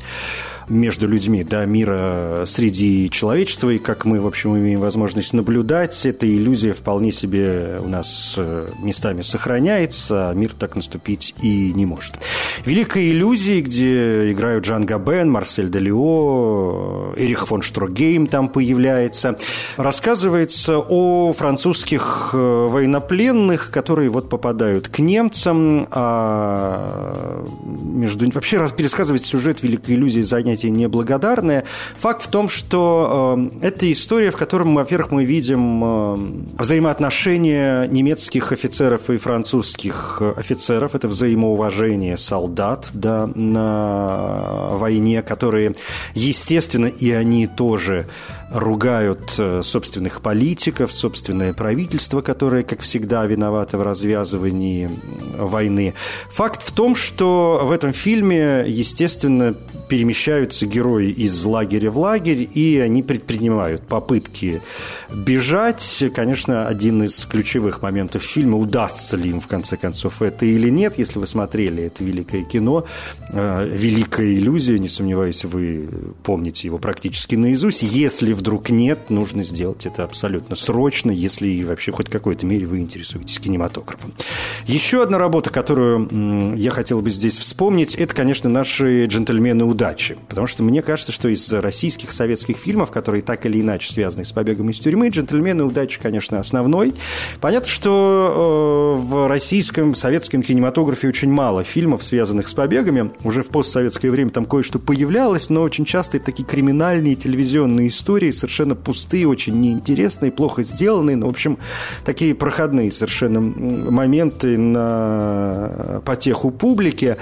между 0.69 1.07
людьми, 1.07 1.43
да, 1.43 1.65
мира 1.65 2.43
среди 2.45 3.09
человечества, 3.09 3.69
и 3.69 3.77
как 3.77 4.05
мы, 4.05 4.19
в 4.19 4.27
общем, 4.27 4.57
имеем 4.57 4.79
возможность 4.79 5.33
наблюдать, 5.33 6.05
эта 6.05 6.27
иллюзия 6.27 6.74
вполне 6.74 7.12
себе 7.12 7.79
у 7.83 7.88
нас 7.88 8.36
э, 8.38 8.69
местами 8.79 9.21
сохраняется, 9.21 10.29
а 10.29 10.33
мир 10.33 10.53
так 10.53 10.75
наступить 10.75 11.36
и 11.41 11.74
не 11.74 11.86
может. 11.86 12.19
Великая 12.65 13.09
иллюзия, 13.09 13.62
где 13.62 14.31
играют 14.31 14.65
Джан 14.65 14.86
Габен, 14.86 15.29
Марсель 15.29 15.69
Делио, 15.69 17.13
Эрих 17.15 17.47
фон 17.47 17.62
Штрогейм 17.62 18.27
там 18.27 18.50
появляется, 18.50 19.38
рассказывается 19.77 20.79
о 20.79 21.33
французских 21.33 22.31
э, 22.33 22.67
военнопленных, 22.69 23.71
которые 23.71 24.09
вот 24.09 24.29
попадают 24.29 24.89
к 24.89 25.00
немцам, 25.00 25.88
а 25.91 27.45
между... 27.63 28.29
Вообще 28.31 28.67
пересказывать 28.75 29.25
сюжет 29.25 29.63
Великой 29.63 29.95
иллюзии 29.95 30.21
занятий 30.21 30.56
понятие 30.57 30.71
неблагодарное. 30.71 31.63
Факт 31.99 32.23
в 32.23 32.27
том, 32.27 32.49
что 32.49 33.35
э, 33.61 33.67
это 33.67 33.91
история, 33.91 34.31
в 34.31 34.37
которой, 34.37 34.67
во-первых, 34.73 35.11
мы 35.11 35.25
видим 35.25 35.83
э, 35.83 36.17
взаимоотношения 36.59 37.87
немецких 37.87 38.51
офицеров 38.51 39.09
и 39.09 39.17
французских 39.17 40.21
офицеров. 40.35 40.95
Это 40.95 41.07
взаимоуважение 41.07 42.17
солдат 42.17 42.89
да, 42.93 43.29
на 43.35 44.71
войне, 44.73 45.21
которые, 45.21 45.73
естественно, 46.15 46.87
и 46.87 47.11
они 47.11 47.47
тоже 47.47 48.07
ругают 48.51 49.35
э, 49.37 49.61
собственных 49.61 50.21
политиков, 50.21 50.91
собственное 50.91 51.53
правительство, 51.53 52.21
которое, 52.21 52.63
как 52.63 52.81
всегда, 52.81 53.25
виновато 53.25 53.77
в 53.77 53.83
развязывании 53.83 54.89
войны. 55.37 55.93
Факт 56.31 56.63
в 56.63 56.71
том, 56.71 56.95
что 56.95 57.61
в 57.63 57.71
этом 57.71 57.93
фильме, 57.93 58.63
естественно, 58.65 59.55
перемещаются 59.89 60.65
герои 60.65 61.09
из 61.09 61.43
лагеря 61.43 61.91
в 61.91 61.99
лагерь, 61.99 62.47
и 62.53 62.77
они 62.79 63.03
предпринимают 63.03 63.81
попытки 63.81 64.61
бежать. 65.13 66.03
Конечно, 66.15 66.67
один 66.67 67.03
из 67.03 67.25
ключевых 67.25 67.81
моментов 67.81 68.23
фильма, 68.23 68.57
удастся 68.57 69.17
ли 69.17 69.29
им, 69.29 69.41
в 69.41 69.47
конце 69.47 69.75
концов, 69.75 70.21
это 70.21 70.45
или 70.45 70.69
нет. 70.69 70.97
Если 70.97 71.19
вы 71.19 71.27
смотрели 71.27 71.83
это 71.83 72.03
великое 72.03 72.43
кино, 72.43 72.85
э, 73.29 73.67
«Великая 73.67 74.33
иллюзия», 74.33 74.79
не 74.79 74.89
сомневаюсь, 74.89 75.43
вы 75.43 75.89
помните 76.23 76.67
его 76.67 76.77
практически 76.77 77.35
наизусть. 77.35 77.83
Если 77.83 78.37
вдруг 78.38 78.70
нет, 78.70 79.10
нужно 79.10 79.44
сделать 79.44 79.86
это 79.86 80.03
абсолютно 80.03 80.56
срочно, 80.56 81.12
если 81.12 81.63
вообще 81.63 81.91
хоть 81.91 82.10
какой-то 82.10 82.46
мере 82.46 82.65
вы 82.65 82.79
интересуетесь 82.79 83.39
кинематографом. 83.39 84.13
Еще 84.65 85.01
одна 85.01 85.17
работа, 85.17 85.50
которую 85.50 86.56
я 86.56 86.72
хотел 86.72 87.01
бы 87.01 87.10
здесь 87.10 87.38
вспомнить, 87.38 87.96
это, 87.96 88.13
конечно, 88.15 88.50
наши 88.50 89.06
«Джентльмены 89.06 89.65
удачи». 89.65 90.17
Потому 90.29 90.48
что 90.48 90.63
мне 90.63 90.82
кажется, 90.82 91.12
что 91.12 91.27
из 91.27 91.51
российских 91.51 92.12
советских 92.12 92.58
фильмов, 92.58 92.91
которые 92.91 93.22
так 93.22 93.46
или 93.46 93.60
иначе 93.60 93.91
связаны 93.91 94.24
с 94.24 94.32
побегом 94.32 94.70
из 94.70 94.79
тюрьмы, 94.79 95.10
«Джентльмены 95.10 95.63
удачи», 95.63 96.00
конечно, 96.01 96.39
основной. 96.39 96.94
Понятно, 97.41 97.70
что 97.70 98.98
э, 98.98 99.01
в 99.01 99.27
российском 99.27 99.96
советском 99.96 100.44
кинематографе 100.44 101.08
очень 101.08 101.32
мало 101.32 101.63
фильмов, 101.63 102.03
связанных 102.03 102.48
с 102.48 102.53
побегами. 102.53 103.12
Уже 103.24 103.41
в 103.41 103.50
постсоветское 103.50 104.12
время 104.12 104.29
там 104.29 104.46
кое-что 104.46 104.79
появлялось, 104.79 105.50
но 105.50 105.63
очень 105.63 105.86
часто 105.86 106.17
это 106.17 106.27
такие 106.27 106.46
криминальные 106.46 107.15
телевизионные 107.15 107.88
истории, 107.88 108.26
истории 108.27 108.31
совершенно 108.31 108.75
пустые, 108.75 109.27
очень 109.27 109.60
неинтересные, 109.60 110.31
плохо 110.31 110.63
сделанные, 110.63 111.15
но, 111.15 111.27
в 111.27 111.29
общем, 111.29 111.57
такие 112.05 112.34
проходные 112.36 112.91
совершенно 112.91 113.41
моменты 113.41 114.57
на 114.57 116.01
потеху 116.05 116.51
публики. 116.51 117.17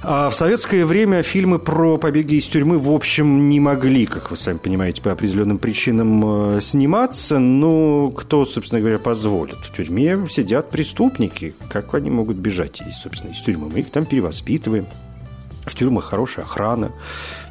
А 0.00 0.30
в 0.30 0.34
советское 0.34 0.86
время 0.86 1.24
фильмы 1.24 1.58
про 1.58 1.98
побеги 1.98 2.36
из 2.36 2.46
тюрьмы, 2.46 2.78
в 2.78 2.88
общем, 2.88 3.48
не 3.48 3.58
могли, 3.58 4.06
как 4.06 4.30
вы 4.30 4.36
сами 4.36 4.58
понимаете, 4.58 5.02
по 5.02 5.10
определенным 5.10 5.58
причинам 5.58 6.56
э, 6.56 6.60
сниматься. 6.60 7.40
Но 7.40 8.12
кто, 8.12 8.46
собственно 8.46 8.80
говоря, 8.80 9.00
позволит? 9.00 9.56
В 9.56 9.76
тюрьме 9.76 10.24
сидят 10.30 10.70
преступники. 10.70 11.54
Как 11.68 11.92
они 11.94 12.10
могут 12.10 12.36
бежать, 12.36 12.80
собственно, 12.94 13.32
из 13.32 13.40
тюрьмы? 13.40 13.68
Мы 13.68 13.80
их 13.80 13.90
там 13.90 14.06
перевоспитываем. 14.06 14.86
В 15.66 15.74
тюрьмах 15.74 16.04
хорошая 16.04 16.44
охрана, 16.44 16.92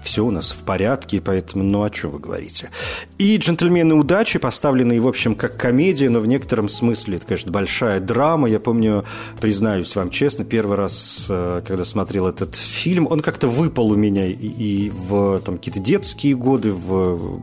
все 0.07 0.25
у 0.25 0.31
нас 0.31 0.51
в 0.53 0.63
порядке, 0.63 1.21
поэтому, 1.21 1.65
ну, 1.65 1.83
а 1.83 1.93
что 1.93 2.07
вы 2.07 2.19
говорите? 2.19 2.71
И 3.17 3.35
«Джентльмены 3.35 3.93
удачи», 3.93 4.39
поставленные, 4.39 5.01
в 5.01 5.07
общем, 5.07 5.35
как 5.35 5.57
комедия, 5.57 6.09
но 6.09 6.21
в 6.21 6.27
некотором 6.27 6.69
смысле, 6.69 7.17
это, 7.17 7.27
конечно, 7.27 7.51
большая 7.51 7.99
драма. 7.99 8.47
Я 8.49 8.61
помню, 8.61 9.03
признаюсь 9.41 9.93
вам 9.97 10.09
честно, 10.09 10.45
первый 10.45 10.77
раз, 10.77 11.25
э, 11.27 11.61
когда 11.67 11.83
смотрел 11.83 12.25
этот 12.27 12.55
фильм, 12.55 13.05
он 13.09 13.19
как-то 13.19 13.49
выпал 13.49 13.91
у 13.91 13.95
меня 13.95 14.27
и, 14.27 14.31
и 14.31 14.89
в 14.89 15.41
там, 15.41 15.57
какие-то 15.57 15.81
детские 15.81 16.35
годы, 16.35 16.71
в 16.71 17.41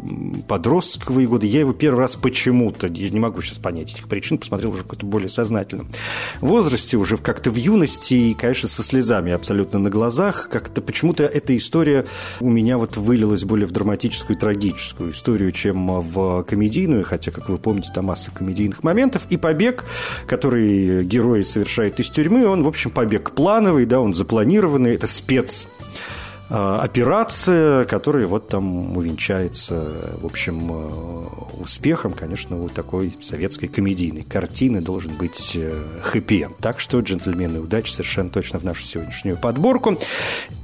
подростковые 0.48 1.28
годы. 1.28 1.46
Я 1.46 1.60
его 1.60 1.74
первый 1.74 1.98
раз 1.98 2.16
почему-то, 2.16 2.86
я 2.86 3.10
не 3.10 3.20
могу 3.20 3.42
сейчас 3.42 3.58
понять 3.58 3.92
этих 3.92 4.08
причин, 4.08 4.38
посмотрел 4.38 4.70
уже 4.70 4.80
в 4.80 4.84
каком-то 4.84 5.04
более 5.04 5.28
сознательном 5.28 5.90
возрасте, 6.40 6.96
уже 6.96 7.18
как-то 7.18 7.50
в 7.50 7.56
юности, 7.56 8.14
и, 8.14 8.34
конечно, 8.34 8.70
со 8.70 8.82
слезами 8.82 9.32
абсолютно 9.32 9.78
на 9.78 9.90
глазах. 9.90 10.48
Как-то 10.50 10.80
почему-то 10.80 11.24
эта 11.24 11.54
история 11.54 12.06
у 12.40 12.48
меня 12.54 12.78
вот 12.78 12.96
вылилось 12.96 13.44
более 13.44 13.66
в 13.66 13.72
драматическую, 13.72 14.38
трагическую 14.38 15.12
историю, 15.12 15.52
чем 15.52 16.00
в 16.00 16.42
комедийную, 16.44 17.04
хотя, 17.04 17.30
как 17.30 17.48
вы 17.48 17.58
помните, 17.58 17.90
там 17.94 18.06
масса 18.06 18.30
комедийных 18.30 18.82
моментов. 18.82 19.26
И 19.30 19.36
побег, 19.36 19.84
который 20.26 21.04
герой 21.04 21.44
совершает 21.44 22.00
из 22.00 22.08
тюрьмы, 22.10 22.46
он, 22.46 22.62
в 22.62 22.68
общем, 22.68 22.90
побег 22.90 23.32
плановый, 23.32 23.84
да, 23.84 24.00
он 24.00 24.14
запланированный, 24.14 24.94
это 24.94 25.06
спец 25.06 25.68
операция, 26.48 27.84
которая 27.84 28.26
вот 28.26 28.48
там 28.48 28.96
увенчается, 28.96 29.82
в 30.20 30.26
общем, 30.26 30.70
э, 30.70 31.62
успехом, 31.62 32.12
конечно, 32.12 32.62
у 32.62 32.68
такой 32.68 33.16
советской 33.22 33.68
комедийной 33.68 34.22
картины 34.24 34.80
должен 34.80 35.14
быть 35.14 35.52
э, 35.54 35.72
хэппи-энд. 36.02 36.58
Так 36.58 36.80
что 36.80 37.00
«Джентльмены 37.00 37.60
удачи» 37.60 37.92
совершенно 37.92 38.30
точно 38.30 38.58
в 38.58 38.64
нашу 38.64 38.82
сегодняшнюю 38.82 39.38
подборку. 39.38 39.98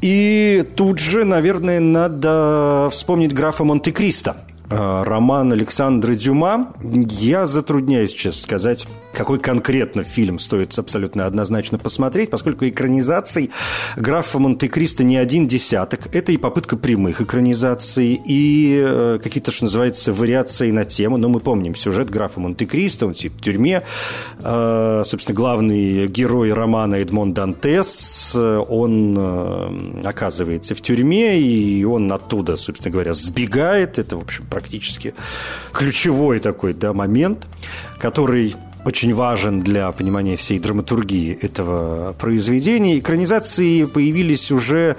И 0.03 0.65
тут 0.77 0.99
же, 0.99 1.25
наверное, 1.25 1.81
надо 1.81 2.89
вспомнить 2.93 3.33
графа 3.33 3.65
Монте-Кристо. 3.65 4.37
Роман 4.71 5.53
Александра 5.53 6.15
Дюма. 6.15 6.73
Я 6.83 7.47
затрудняюсь, 7.47 8.15
честно 8.15 8.41
сказать, 8.41 8.87
какой 9.13 9.41
конкретно 9.41 10.05
фильм 10.05 10.39
стоит 10.39 10.79
абсолютно 10.79 11.27
однозначно 11.27 11.79
посмотреть, 11.79 12.31
поскольку 12.31 12.67
экранизаций 12.67 13.51
графа 13.97 14.39
Монте-Кристо 14.39 15.03
не 15.03 15.17
один 15.17 15.47
десяток. 15.49 16.15
Это 16.15 16.31
и 16.33 16.37
попытка 16.37 16.77
прямых 16.77 17.21
экранизаций, 17.21 18.21
и 18.25 18.81
э, 18.83 19.19
какие-то, 19.23 19.51
что 19.51 19.65
называется, 19.65 20.13
вариации 20.13 20.71
на 20.71 20.85
тему. 20.85 21.17
Но 21.17 21.29
мы 21.29 21.41
помним 21.41 21.75
сюжет 21.75 22.09
графа 22.09 22.39
Монте-Кристо, 22.39 23.07
он 23.07 23.17
сидит 23.17 23.33
в 23.33 23.41
тюрьме. 23.43 23.83
Э, 24.39 25.03
собственно, 25.05 25.37
главный 25.37 26.07
герой 26.07 26.53
романа 26.53 26.95
Эдмон 26.95 27.35
Дантес, 27.35 28.35
он 28.37 29.17
э, 29.19 30.03
оказывается 30.05 30.77
в 30.77 30.81
тюрьме, 30.81 31.41
и 31.41 31.85
он 31.85 32.11
оттуда, 32.13 32.57
собственно 32.57 32.93
говоря, 32.93 33.15
сбегает. 33.15 33.99
Это, 33.99 34.17
в 34.17 34.21
общем, 34.21 34.47
практически 34.61 35.15
ключевой 35.73 36.39
такой 36.41 36.73
да, 36.75 36.93
момент, 36.93 37.47
который 37.99 38.55
очень 38.85 39.13
важен 39.13 39.61
для 39.61 39.93
понимания 39.93 40.37
всей 40.37 40.59
драматургии 40.59 41.39
этого 41.41 42.15
произведения. 42.15 42.99
Экранизации 42.99 43.85
появились 43.85 44.51
уже 44.51 44.97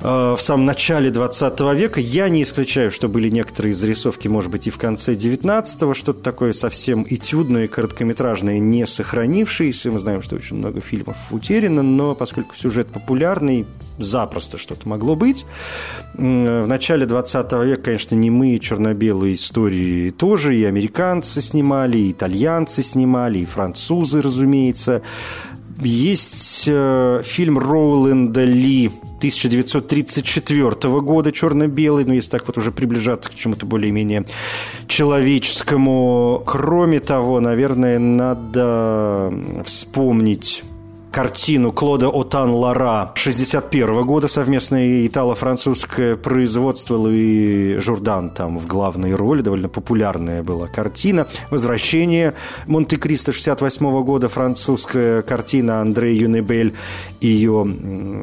в 0.00 0.38
самом 0.38 0.64
начале 0.66 1.10
20 1.10 1.60
века. 1.74 2.00
Я 2.00 2.28
не 2.28 2.42
исключаю, 2.42 2.90
что 2.90 3.08
были 3.08 3.28
некоторые 3.28 3.74
зарисовки, 3.74 4.28
может 4.28 4.50
быть, 4.50 4.66
и 4.66 4.70
в 4.70 4.78
конце 4.78 5.14
19-го, 5.14 5.94
что-то 5.94 6.22
такое 6.22 6.52
совсем 6.52 7.04
этюдное, 7.08 7.68
короткометражное, 7.68 8.58
не 8.58 8.86
сохранившееся. 8.86 9.90
Мы 9.90 9.98
знаем, 9.98 10.22
что 10.22 10.36
очень 10.36 10.56
много 10.56 10.80
фильмов 10.80 11.16
утеряно, 11.30 11.82
но 11.82 12.14
поскольку 12.14 12.54
сюжет 12.54 12.88
популярный, 12.88 13.66
запросто 13.98 14.58
что-то 14.58 14.88
могло 14.88 15.16
быть. 15.16 15.44
В 16.14 16.66
начале 16.66 17.04
20 17.04 17.52
века, 17.64 17.82
конечно, 17.82 18.14
не 18.14 18.30
мы 18.30 18.58
черно-белые 18.58 19.34
истории 19.34 20.10
тоже, 20.10 20.56
и 20.56 20.64
американцы 20.64 21.40
снимали, 21.40 21.98
и 21.98 22.12
итальянцы 22.12 22.84
снимали, 22.84 23.40
и 23.40 23.44
французы, 23.44 24.20
разумеется. 24.20 25.02
Есть 25.80 26.64
э, 26.66 27.22
фильм 27.24 27.58
Роуленда 27.58 28.44
Ли 28.44 28.90
1934 29.18 31.00
года 31.00 31.32
черно-белый, 31.32 32.04
но 32.04 32.14
если 32.14 32.30
так 32.30 32.46
вот 32.46 32.58
уже 32.58 32.72
приближаться 32.72 33.30
к 33.30 33.34
чему-то 33.34 33.64
более-менее 33.66 34.24
человеческому. 34.86 36.42
Кроме 36.46 37.00
того, 37.00 37.40
наверное, 37.40 37.98
надо 37.98 39.32
вспомнить 39.64 40.64
картину 41.10 41.72
Клода 41.72 42.08
Отан 42.08 42.50
Лара 42.50 43.12
61 43.14 44.04
года, 44.04 44.28
совместное 44.28 45.06
итало-французское 45.06 46.16
производство 46.16 46.94
Луи 46.94 47.78
Журдан 47.78 48.30
там 48.30 48.58
в 48.58 48.66
главной 48.66 49.14
роли, 49.14 49.42
довольно 49.42 49.68
популярная 49.68 50.42
была 50.42 50.66
картина. 50.66 51.26
«Возвращение» 51.50 52.34
Монте-Кристо 52.66 53.32
68 53.32 54.02
года, 54.02 54.28
французская 54.28 55.22
картина 55.22 55.80
Андре 55.80 56.14
Юнебель. 56.16 56.74
Ее 57.20 57.66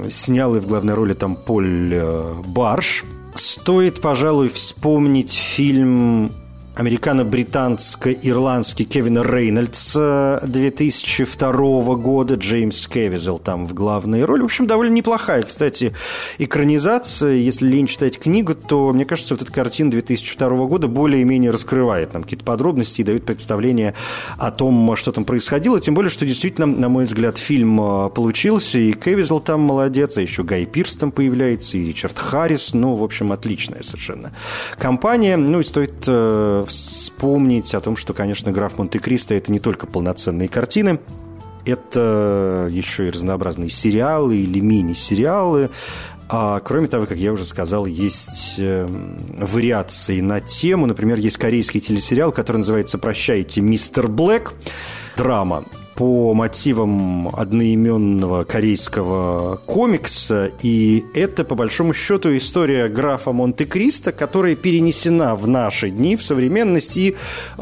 снял 0.10 0.56
и 0.56 0.60
в 0.60 0.68
главной 0.68 0.94
роли 0.94 1.14
там 1.14 1.36
Поль 1.36 1.94
э, 1.94 2.34
Барш. 2.46 3.04
Стоит, 3.36 4.02
пожалуй, 4.02 4.50
вспомнить 4.50 5.34
фильм 5.34 6.32
американо-британско-ирландский 6.76 8.86
Кевина 8.86 9.24
Рейнольдса 9.24 10.42
2002 10.46 11.96
года, 11.96 12.36
Джеймс 12.36 12.88
Кевизел 12.88 13.40
там 13.40 13.66
в 13.66 13.74
главной 13.74 14.24
роли. 14.26 14.42
В 14.42 14.46
общем, 14.46 14.68
довольно 14.68 14.94
неплохая, 14.94 15.42
кстати, 15.44 15.94
экранизация. 16.38 17.34
Если 17.34 17.68
лень 17.68 17.88
читать 17.88 18.20
книгу, 18.20 18.54
то, 18.56 18.94
мне 18.94 19.06
кажется, 19.06 19.34
вот 19.36 19.44
эта 19.44 19.52
картина 19.52 19.92
2002 19.92 20.50
года 20.68 20.88
более-менее 20.88 21.52
раскрывает 21.52 22.14
нам 22.14 22.24
какие-то 22.24 22.44
подробности 22.44 23.02
и 23.02 23.04
дает 23.04 23.26
представление 23.26 23.94
о 24.38 24.52
том, 24.52 24.96
что 24.98 25.12
там 25.12 25.24
происходило. 25.24 25.80
Тем 25.80 25.94
более, 25.94 26.10
что 26.10 26.26
действительно, 26.26 26.66
на 26.68 26.90
мой 26.90 27.06
взгляд, 27.06 27.38
фильм 27.38 27.80
а, 27.80 28.10
получился, 28.10 28.80
и 28.80 28.92
Кевизел 28.92 29.40
там 29.40 29.62
молодец, 29.62 30.18
а 30.18 30.22
еще 30.22 30.44
Гай 30.44 30.66
Пирс 30.66 30.98
там 30.98 31.12
появляется, 31.12 31.78
и 31.78 31.88
Ричард 31.88 32.20
Харрис. 32.20 32.74
Ну, 32.74 32.96
в 32.96 33.04
общем, 33.04 33.32
отличная 33.32 33.84
совершенно 33.84 34.34
компания. 34.78 35.38
Ну, 35.38 35.62
и 35.62 35.64
стоит 35.64 36.04
э, 36.08 36.65
вспомнить 36.66 37.74
о 37.74 37.82
том, 37.82 37.96
что, 37.96 38.14
конечно, 38.14 38.52
«Граф 38.52 38.78
Монте-Кристо»— 38.78 39.34
это 39.36 39.52
не 39.52 39.60
только 39.60 39.88
полноценные 39.88 40.48
картины, 40.48 41.00
это 41.66 42.68
еще 42.70 43.08
и 43.08 43.12
разнообразные 43.12 43.70
сериалы 43.70 44.38
или 44.38 44.60
мини-сериалы. 44.60 45.70
А 46.28 46.60
кроме 46.60 46.88
того, 46.88 47.06
как 47.06 47.18
я 47.18 47.32
уже 47.32 47.46
сказал, 47.46 47.86
есть 47.86 48.56
э, 48.58 48.88
вариации 49.38 50.22
на 50.22 50.40
тему. 50.40 50.88
Например, 50.88 51.20
есть 51.20 51.38
корейский 51.38 51.80
телесериал, 51.80 52.32
который 52.32 52.58
называется 52.58 52.98
«Прощайте, 52.98 53.62
мистер 53.62 54.08
Блэк». 54.08 54.54
Драма 55.18 55.66
по 55.96 56.34
мотивам 56.34 57.30
одноименного 57.30 58.44
корейского 58.44 59.58
комикса. 59.66 60.52
И 60.62 61.06
это, 61.14 61.44
по 61.44 61.56
большому 61.56 61.94
счету, 61.94 62.36
история 62.36 62.88
графа 62.90 63.32
Монте-Кристо, 63.32 64.12
которая 64.12 64.56
перенесена 64.56 65.36
в 65.36 65.48
наши 65.48 65.90
дни, 65.90 66.16
в 66.16 66.24
современность 66.24 66.98
и 66.98 67.16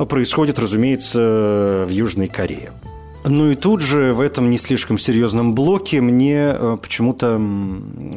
происходит, 0.10 0.60
разумеется, 0.60 1.86
в 1.88 1.90
Южной 1.90 2.28
Корее. 2.28 2.72
Ну 3.26 3.52
и 3.52 3.56
тут 3.56 3.82
же 3.82 4.14
в 4.14 4.20
этом 4.20 4.50
не 4.50 4.58
слишком 4.58 4.98
серьезном 4.98 5.56
блоке 5.56 6.02
мне 6.02 6.54
э, 6.58 6.78
почему-то 6.82 7.42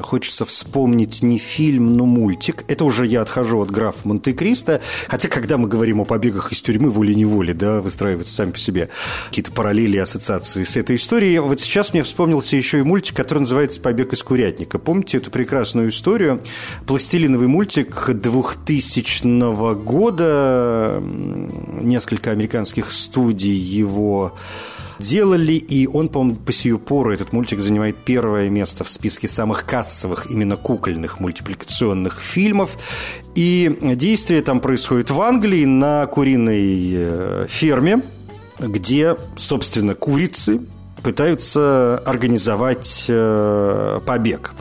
хочется 0.00 0.44
вспомнить 0.44 1.22
не 1.22 1.38
фильм, 1.38 1.96
но 1.96 2.06
мультик. 2.06 2.64
Это 2.66 2.84
уже 2.84 3.06
я 3.06 3.20
отхожу 3.20 3.60
от 3.60 3.70
графа 3.70 4.00
Монте-Кристо. 4.02 4.80
Хотя, 5.06 5.28
когда 5.28 5.58
мы 5.58 5.68
говорим 5.68 6.00
о 6.00 6.04
побегах 6.04 6.50
из 6.50 6.60
тюрьмы 6.60 6.90
волей-неволей, 6.90 7.54
да, 7.54 7.80
выстраиваются 7.80 8.34
сами 8.34 8.50
по 8.50 8.58
себе 8.58 8.88
какие-то 9.28 9.52
параллели 9.52 9.96
ассоциации 9.96 10.64
с 10.64 10.76
этой 10.76 10.96
историей. 10.96 11.38
Вот 11.38 11.60
сейчас 11.60 11.92
мне 11.92 12.02
вспомнился 12.02 12.56
еще 12.56 12.80
и 12.80 12.82
мультик, 12.82 13.14
который 13.14 13.40
называется 13.40 13.80
«Побег 13.80 14.12
из 14.12 14.24
курятника». 14.24 14.80
Помните 14.80 15.18
эту 15.18 15.30
прекрасную 15.30 15.90
историю? 15.90 16.40
Пластилиновый 16.86 17.46
мультик 17.46 18.10
2000 18.12 19.74
года. 19.74 21.00
Несколько 21.00 22.32
американских 22.32 22.90
студий 22.90 23.54
его 23.54 24.34
делали, 24.98 25.54
и 25.54 25.86
он, 25.86 26.08
по-моему, 26.08 26.36
по 26.36 26.52
сию 26.52 26.78
пору, 26.78 27.12
этот 27.12 27.32
мультик 27.32 27.60
занимает 27.60 27.96
первое 27.96 28.48
место 28.48 28.84
в 28.84 28.90
списке 28.90 29.28
самых 29.28 29.64
кассовых 29.64 30.30
именно 30.30 30.56
кукольных 30.56 31.20
мультипликационных 31.20 32.20
фильмов. 32.20 32.78
И 33.34 33.76
действие 33.82 34.42
там 34.42 34.60
происходит 34.60 35.10
в 35.10 35.20
Англии 35.20 35.64
на 35.64 36.06
куриной 36.06 36.92
э, 36.94 37.46
ферме, 37.48 38.02
где, 38.58 39.16
собственно, 39.36 39.94
курицы 39.94 40.60
пытаются 41.02 41.98
организовать 42.04 43.06
э, 43.08 44.00
побег. 44.04 44.54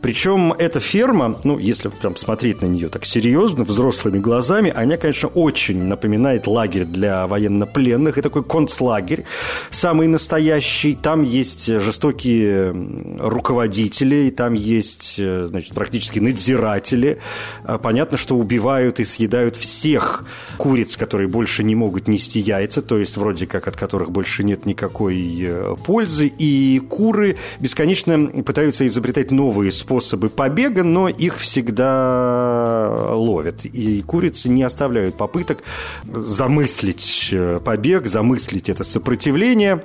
Причем 0.00 0.52
эта 0.52 0.80
ферма, 0.80 1.38
ну, 1.44 1.58
если 1.58 1.88
прям 1.88 2.16
смотреть 2.16 2.62
на 2.62 2.66
нее 2.66 2.88
так 2.88 3.04
серьезно, 3.04 3.64
взрослыми 3.64 4.18
глазами, 4.18 4.72
она, 4.74 4.96
конечно, 4.96 5.28
очень 5.28 5.84
напоминает 5.84 6.46
лагерь 6.46 6.84
для 6.84 7.26
военнопленных. 7.26 8.16
И 8.16 8.22
такой 8.22 8.42
концлагерь, 8.42 9.24
самый 9.70 10.08
настоящий. 10.08 10.94
Там 10.94 11.22
есть 11.22 11.66
жестокие 11.66 12.74
руководители, 13.18 14.30
там 14.30 14.54
есть, 14.54 15.16
э, 15.18 15.46
значит, 15.46 15.74
практически 15.74 16.18
надзиратели. 16.18 17.18
А 17.64 17.78
понятно, 17.78 18.16
что 18.16 18.36
убивают 18.36 19.00
и 19.00 19.04
съедают 19.04 19.56
всех 19.56 20.24
куриц, 20.56 20.96
которые 20.96 21.28
больше 21.28 21.62
не 21.62 21.74
могут 21.74 22.08
нести 22.08 22.40
яйца, 22.40 22.80
то 22.80 22.98
есть 22.98 23.16
вроде 23.16 23.46
как 23.46 23.68
от 23.68 23.76
которых 23.76 24.10
больше 24.10 24.44
нет 24.44 24.64
никакой 24.64 25.38
э, 25.42 25.76
пользы. 25.84 26.26
И 26.26 26.80
куры 26.88 27.36
бесконечно 27.60 28.42
пытаются 28.42 28.86
изобретать 28.86 29.30
новые 29.30 29.70
способы 29.72 29.89
способы 29.90 30.30
побега, 30.30 30.84
но 30.84 31.08
их 31.08 31.38
всегда 31.38 33.08
ловят. 33.10 33.64
И 33.64 34.02
курицы 34.02 34.48
не 34.48 34.62
оставляют 34.62 35.16
попыток 35.16 35.64
замыслить 36.04 37.30
э, 37.32 37.58
побег, 37.64 38.06
замыслить 38.06 38.68
это 38.68 38.84
сопротивление. 38.84 39.82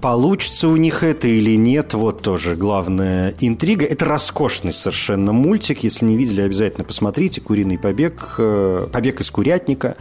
Получится 0.00 0.68
у 0.68 0.76
них 0.76 1.02
это 1.02 1.28
или 1.28 1.56
нет, 1.56 1.94
вот 1.94 2.22
тоже 2.22 2.56
главная 2.56 3.34
интрига. 3.40 3.86
Это 3.86 4.04
роскошный 4.04 4.72
совершенно 4.72 5.32
мультик. 5.32 5.82
Если 5.82 6.04
не 6.04 6.16
видели, 6.16 6.42
обязательно 6.42 6.84
посмотрите. 6.84 7.40
«Куриный 7.40 7.78
побег», 7.78 8.34
э, 8.38 8.86
«Побег 8.92 9.20
из 9.20 9.30
курятника», 9.30 9.96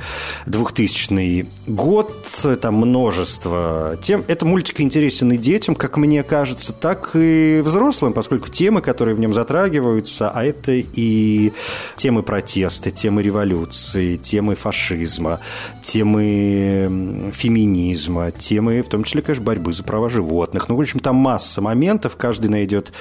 2000 0.46 1.48
год, 1.68 2.14
там 2.62 2.76
множество 2.76 3.98
тем. 4.02 4.24
Это 4.28 4.46
мультик 4.46 4.82
интересен 4.82 5.32
и 5.32 5.38
детям, 5.38 5.76
как 5.76 5.98
мне 5.98 6.24
кажется, 6.24 6.74
так 6.74 7.12
и 7.14 7.62
взрослым, 7.64 8.14
поскольку 8.14 8.50
темы, 8.50 8.82
которые 8.82 9.16
в 9.16 9.20
нем 9.20 9.34
затрагиваются, 9.34 10.30
а 10.30 10.44
это 10.44 10.72
и 10.74 11.54
темы 11.96 12.24
протеста, 12.24 12.92
темы 12.92 13.24
революции, 13.24 14.18
темы 14.18 14.56
фашизма, 14.56 15.40
темы 15.82 17.32
феминизма, 17.34 18.32
темы, 18.32 18.82
в 18.82 18.90
том 18.90 19.04
числе, 19.04 19.22
конечно, 19.22 19.44
борьбы 19.44 19.74
за 19.74 19.83
права 19.84 20.10
животных. 20.10 20.70
Ну, 20.70 20.76
в 20.76 20.80
общем, 20.80 21.00
там 21.00 21.16
масса 21.16 21.62
моментов, 21.62 22.16
каждый 22.18 22.50
найдет 22.50 22.92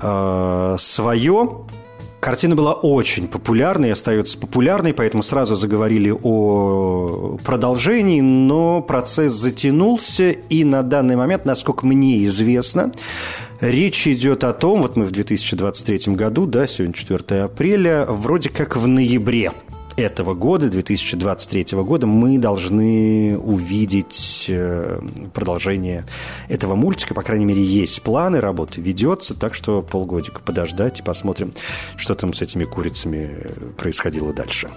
э, 0.00 0.76
свое 0.78 1.66
Картина 2.18 2.56
была 2.56 2.72
очень 2.72 3.28
популярной 3.28 3.92
остается 3.92 4.36
популярной, 4.36 4.92
поэтому 4.92 5.22
сразу 5.22 5.54
заговорили 5.54 6.10
о 6.10 7.38
продолжении, 7.44 8.20
но 8.20 8.80
процесс 8.80 9.32
затянулся, 9.32 10.30
и 10.30 10.64
на 10.64 10.82
данный 10.82 11.14
момент, 11.14 11.44
насколько 11.44 11.86
мне 11.86 12.24
известно, 12.24 12.90
Речь 13.60 14.06
идет 14.06 14.44
о 14.44 14.52
том, 14.52 14.82
вот 14.82 14.96
мы 14.96 15.06
в 15.06 15.12
2023 15.12 16.14
году, 16.14 16.44
да, 16.44 16.66
сегодня 16.66 16.92
4 16.92 17.40
апреля, 17.40 18.04
вроде 18.06 18.50
как 18.50 18.76
в 18.76 18.86
ноябре 18.86 19.52
этого 19.96 20.34
года, 20.34 20.68
2023 20.68 21.78
года, 21.78 22.06
мы 22.06 22.38
должны 22.38 23.38
увидеть 23.38 24.46
э, 24.48 25.00
продолжение 25.32 26.04
этого 26.48 26.74
мультика. 26.74 27.14
По 27.14 27.22
крайней 27.22 27.46
мере, 27.46 27.62
есть 27.62 28.02
планы, 28.02 28.40
работа 28.40 28.80
ведется, 28.80 29.34
так 29.34 29.54
что 29.54 29.82
полгодика 29.82 30.40
подождать 30.40 31.00
и 31.00 31.02
посмотрим, 31.02 31.52
что 31.96 32.14
там 32.14 32.32
с 32.32 32.42
этими 32.42 32.64
курицами 32.64 33.30
происходило 33.76 34.32
дальше. 34.32 34.68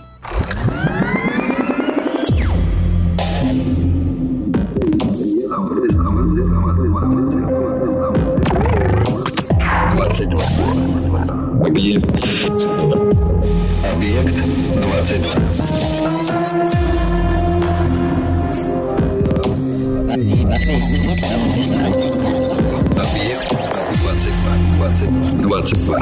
22. 25.49 25.95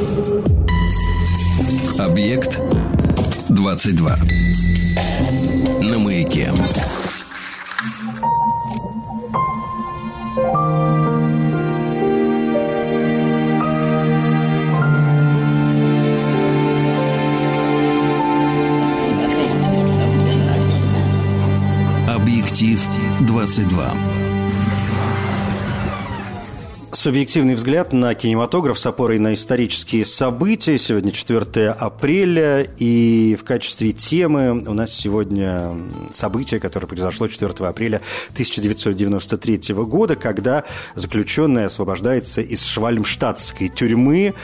22. 0.00 0.40
Объект 1.98 2.58
22. 3.50 4.16
На 5.82 5.98
маяке. 5.98 6.50
Объектив 22.08 22.88
22. 23.20 24.19
Субъективный 27.00 27.54
взгляд 27.54 27.94
на 27.94 28.14
кинематограф 28.14 28.78
с 28.78 28.84
опорой 28.84 29.18
на 29.18 29.32
исторические 29.32 30.04
события. 30.04 30.76
Сегодня 30.76 31.12
4 31.12 31.70
апреля, 31.70 32.60
и 32.76 33.38
в 33.40 33.44
качестве 33.44 33.92
темы 33.92 34.62
у 34.66 34.74
нас 34.74 34.92
сегодня 34.92 35.72
событие, 36.12 36.60
которое 36.60 36.86
произошло 36.86 37.26
4 37.26 37.54
апреля 37.66 38.02
1993 38.32 39.74
года, 39.76 40.14
когда 40.14 40.64
заключенный 40.94 41.64
освобождается 41.64 42.42
из 42.42 42.62
швальмштадтской 42.66 43.70
тюрьмы 43.70 44.34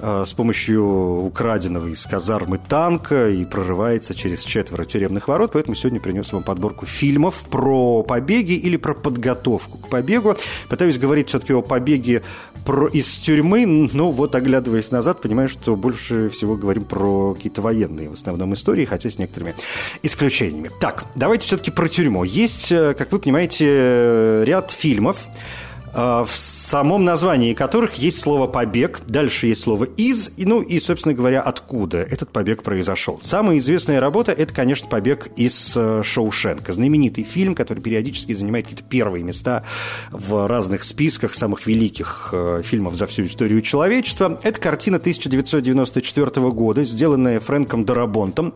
с 0.00 0.32
помощью 0.34 0.84
украденного 0.84 1.88
из 1.88 2.04
казармы 2.06 2.58
танка 2.58 3.28
и 3.28 3.44
прорывается 3.44 4.14
через 4.14 4.42
четверо 4.42 4.84
тюремных 4.84 5.28
ворот. 5.28 5.52
Поэтому 5.52 5.74
сегодня 5.74 6.00
принес 6.00 6.32
вам 6.32 6.42
подборку 6.42 6.86
фильмов 6.86 7.44
про 7.50 8.02
побеги 8.02 8.52
или 8.52 8.76
про 8.76 8.94
подготовку 8.94 9.78
к 9.78 9.88
побегу. 9.88 10.36
Пытаюсь 10.68 10.98
говорить 10.98 11.28
все-таки 11.28 11.52
о 11.52 11.62
побеге 11.62 12.22
про, 12.66 12.88
из 12.88 13.16
тюрьмы, 13.18 13.64
но 13.92 14.10
вот 14.10 14.34
оглядываясь 14.34 14.90
назад, 14.90 15.22
понимаю, 15.22 15.48
что 15.48 15.76
больше 15.76 16.28
всего 16.28 16.56
говорим 16.56 16.84
про 16.84 17.34
какие-то 17.34 17.62
военные 17.62 18.10
в 18.10 18.14
основном 18.14 18.54
истории, 18.54 18.84
хотя 18.84 19.08
с 19.08 19.18
некоторыми 19.18 19.54
исключениями. 20.02 20.70
Так, 20.80 21.04
давайте 21.14 21.46
все-таки 21.46 21.70
про 21.70 21.88
тюрьму. 21.88 22.24
Есть, 22.24 22.72
э, 22.72 22.94
как 22.94 23.12
вы 23.12 23.20
понимаете, 23.20 24.44
ряд 24.44 24.72
фильмов, 24.72 25.18
э, 25.26 25.65
в 25.96 26.30
самом 26.30 27.04
названии 27.04 27.54
которых 27.54 27.94
есть 27.94 28.20
слово 28.20 28.46
«побег», 28.46 29.00
дальше 29.06 29.46
есть 29.46 29.62
слово 29.62 29.84
«из», 29.84 30.30
ну 30.36 30.60
и, 30.60 30.78
собственно 30.78 31.14
говоря, 31.14 31.40
откуда 31.40 31.98
этот 32.02 32.30
побег 32.30 32.62
произошел. 32.62 33.18
Самая 33.22 33.58
известная 33.58 33.98
работа– 33.98 34.32
это, 34.36 34.52
конечно, 34.52 34.88
«Побег 34.88 35.28
из 35.36 35.72
э, 35.74 36.02
Шоушенка». 36.04 36.74
Знаменитый 36.74 37.24
фильм, 37.24 37.54
который 37.54 37.80
периодически 37.80 38.32
занимает 38.32 38.66
какие-то 38.66 38.84
первые 38.84 39.24
места 39.24 39.64
в 40.10 40.46
разных 40.46 40.82
списках 40.82 41.34
самых 41.34 41.66
великих 41.66 42.28
э, 42.32 42.62
фильмов 42.62 42.94
за 42.94 43.06
всю 43.06 43.24
историю 43.24 43.62
человечества. 43.62 44.38
Это 44.42 44.60
картина 44.60 44.98
1994 44.98 46.50
года, 46.50 46.84
сделанная 46.84 47.40
Фрэнком 47.40 47.84
Дарабонтом 47.84 48.52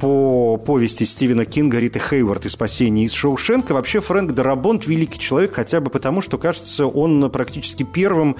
по 0.00 0.58
повести 0.58 1.04
Стивена 1.04 1.44
Кинга 1.44 1.78
«Риты 1.78 1.98
Хейвард 1.98 2.44
и 2.44 2.48
спасение 2.50 3.06
из 3.06 3.12
Шоушенка». 3.12 3.72
Вообще 3.72 4.00
Фрэнк 4.00 4.32
Дарабонт– 4.32 4.86
великий 4.86 5.18
человек, 5.18 5.54
хотя 5.54 5.80
бы 5.80 5.90
потому, 5.90 6.20
что, 6.20 6.36
кажется, 6.36 6.73
он 6.80 7.30
практически 7.30 7.82
первым 7.82 8.36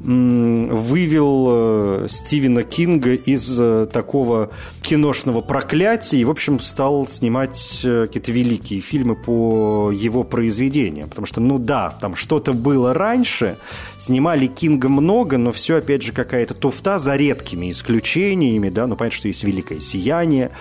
вывел 0.00 1.46
э, 1.50 2.06
Стивена 2.08 2.62
Кинга 2.62 3.14
из 3.14 3.58
э, 3.58 3.86
такого 3.92 4.50
киношного 4.80 5.40
проклятия 5.40 6.18
и, 6.18 6.24
в 6.24 6.30
общем, 6.30 6.60
стал 6.60 7.08
снимать 7.08 7.80
э, 7.82 8.06
какие-то 8.06 8.30
великие 8.30 8.80
фильмы 8.80 9.16
по 9.16 9.90
его 9.90 10.22
произведениям. 10.22 11.08
Потому 11.08 11.26
что, 11.26 11.40
ну 11.40 11.58
да, 11.58 11.96
там 12.00 12.14
что-то 12.14 12.52
было 12.52 12.94
раньше, 12.94 13.56
снимали 13.98 14.46
Кинга 14.46 14.88
много, 14.88 15.36
но 15.36 15.50
все, 15.50 15.76
опять 15.76 16.02
же, 16.02 16.12
какая-то 16.12 16.54
туфта 16.54 16.98
за 17.00 17.16
редкими 17.16 17.72
исключениями, 17.72 18.68
да, 18.68 18.86
ну, 18.86 18.94
понятно, 18.94 19.18
что 19.18 19.28
есть 19.28 19.42
«Великое 19.42 19.80
сияние», 19.80 20.52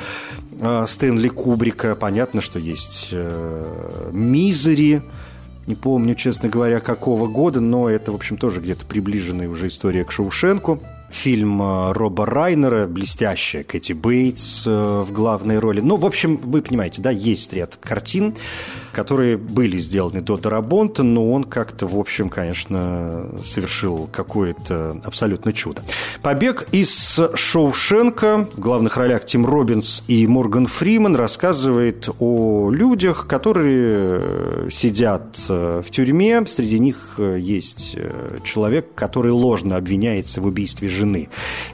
э, 0.60 0.86
Стэнли 0.88 1.27
Кубрика, 1.27 1.95
понятно, 1.95 2.41
что 2.41 2.58
есть 2.58 3.10
э, 3.12 4.10
«Мизери», 4.12 5.03
не 5.67 5.75
помню, 5.75 6.15
честно 6.15 6.47
говоря, 6.47 6.80
какого 6.80 7.27
года, 7.27 7.60
но 7.60 7.89
это, 7.89 8.13
в 8.13 8.15
общем, 8.15 8.38
тоже 8.38 8.62
где-то 8.62 8.86
приближенная 8.86 9.49
уже 9.49 9.67
история 9.67 10.06
к 10.06 10.12
Шоушенку. 10.12 10.82
Фильм 11.10 11.62
э, 11.62 11.91
Роба 11.91 12.25
Райнера, 12.25 12.88
блестящая 12.88 13.63
Кэти 13.63 13.93
Бейтс 13.93 14.65
э, 14.65 14.69
в 14.69 15.12
главной 15.12 15.60
роли. 15.60 15.82
Ну, 15.82 15.97
в 15.97 16.06
общем, 16.06 16.38
вы 16.38 16.62
понимаете, 16.62 17.01
да, 17.01 17.12
есть 17.12 17.53
ряд 17.53 17.77
картин, 17.82 18.36
которые 18.98 19.38
были 19.38 19.78
сделаны 19.78 20.22
до 20.22 20.38
Дарабонта, 20.38 21.04
но 21.04 21.32
он 21.32 21.44
как-то, 21.44 21.86
в 21.86 22.00
общем, 22.00 22.30
конечно, 22.30 23.30
совершил 23.46 24.10
какое-то 24.12 25.00
абсолютно 25.04 25.54
чудо. 25.54 25.84
«Побег 26.24 26.68
из 26.72 27.20
Шоушенка», 27.36 28.48
в 28.58 28.60
главных 28.60 28.98
ролях 28.98 29.24
Тим 29.24 29.46
Робинс 29.46 30.02
и 30.08 30.26
Морган 30.26 30.66
Фриман, 30.66 31.16
рассказывает 31.16 32.10
о 32.18 32.72
людях, 32.72 33.28
которые 33.28 34.72
сидят 34.72 35.38
э, 35.48 35.84
в 35.86 35.92
тюрьме. 35.92 36.44
Среди 36.48 36.80
них 36.80 37.16
э, 37.20 37.38
есть 37.40 37.94
э, 37.96 38.40
человек, 38.44 38.96
который 38.96 39.32
ложно 39.32 39.76
обвиняется 39.76 40.42
в 40.42 40.48
убийстве 40.48 40.90
жены 40.90 41.30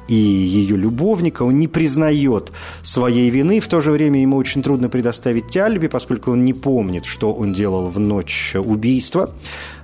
и 0.10 0.14
ее 0.14 0.76
любовника. 0.76 1.44
Он 1.44 1.58
не 1.58 1.70
признает 1.70 2.52
своей 2.82 3.30
вины, 3.30 3.62
в 3.62 3.70
то 3.70 3.80
же 3.80 3.92
время 3.92 4.22
ему 4.22 4.36
очень 4.36 4.62
трудно 4.62 4.90
предоставить 4.90 5.56
алиби, 5.56 5.88
поскольку 5.88 6.32
он 6.32 6.44
не 6.44 6.54
помнит, 6.54 7.06
что 7.13 7.32
он 7.32 7.54
делал 7.54 7.89
в 7.89 7.99
ночь 7.99 8.56
убийства. 8.56 9.30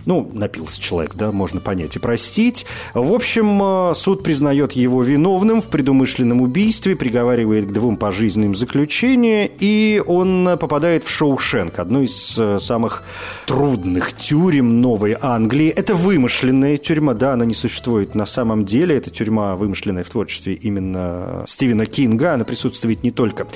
Ну, 0.05 0.29
напился 0.33 0.81
человек, 0.81 1.15
да, 1.15 1.31
можно 1.31 1.59
понять 1.59 1.95
и 1.95 1.99
простить. 1.99 2.65
В 2.93 3.12
общем, 3.12 3.62
э, 3.91 3.95
суд 3.95 4.23
признает 4.23 4.73
его 4.73 5.03
виновным 5.03 5.62
в 5.62 5.67
предумышленном 5.67 6.41
убийстве, 6.41 6.95
приговаривает 6.95 7.65
к 7.65 7.71
двум 7.71 7.97
пожизненным 7.97 8.55
заключениям, 8.55 9.49
и 9.59 10.01
он 10.05 10.57
попадает 10.59 11.03
в 11.03 11.09
Шоушенк, 11.09 11.79
одну 11.79 12.01
из 12.01 12.38
э, 12.38 12.59
самых 12.59 13.03
трудных 13.45 14.13
тюрем 14.13 14.81
Новой 14.81 15.15
Англии. 15.19 15.69
Это 15.69 15.95
вымышленная 15.95 16.77
тюрьма, 16.77 17.13
да, 17.13 17.33
она 17.33 17.45
не 17.45 17.55
существует 17.55 18.15
на 18.15 18.25
самом 18.25 18.65
деле. 18.65 18.95
Это 18.95 19.09
тюрьма, 19.09 19.55
вымышленная 19.55 20.03
в 20.03 20.09
творчестве 20.09 20.53
именно 20.53 21.43
Стивена 21.47 21.85
Кинга. 21.85 22.33
Она 22.33 22.45
присутствует 22.45 23.03
не 23.03 23.12
только 23.12 23.47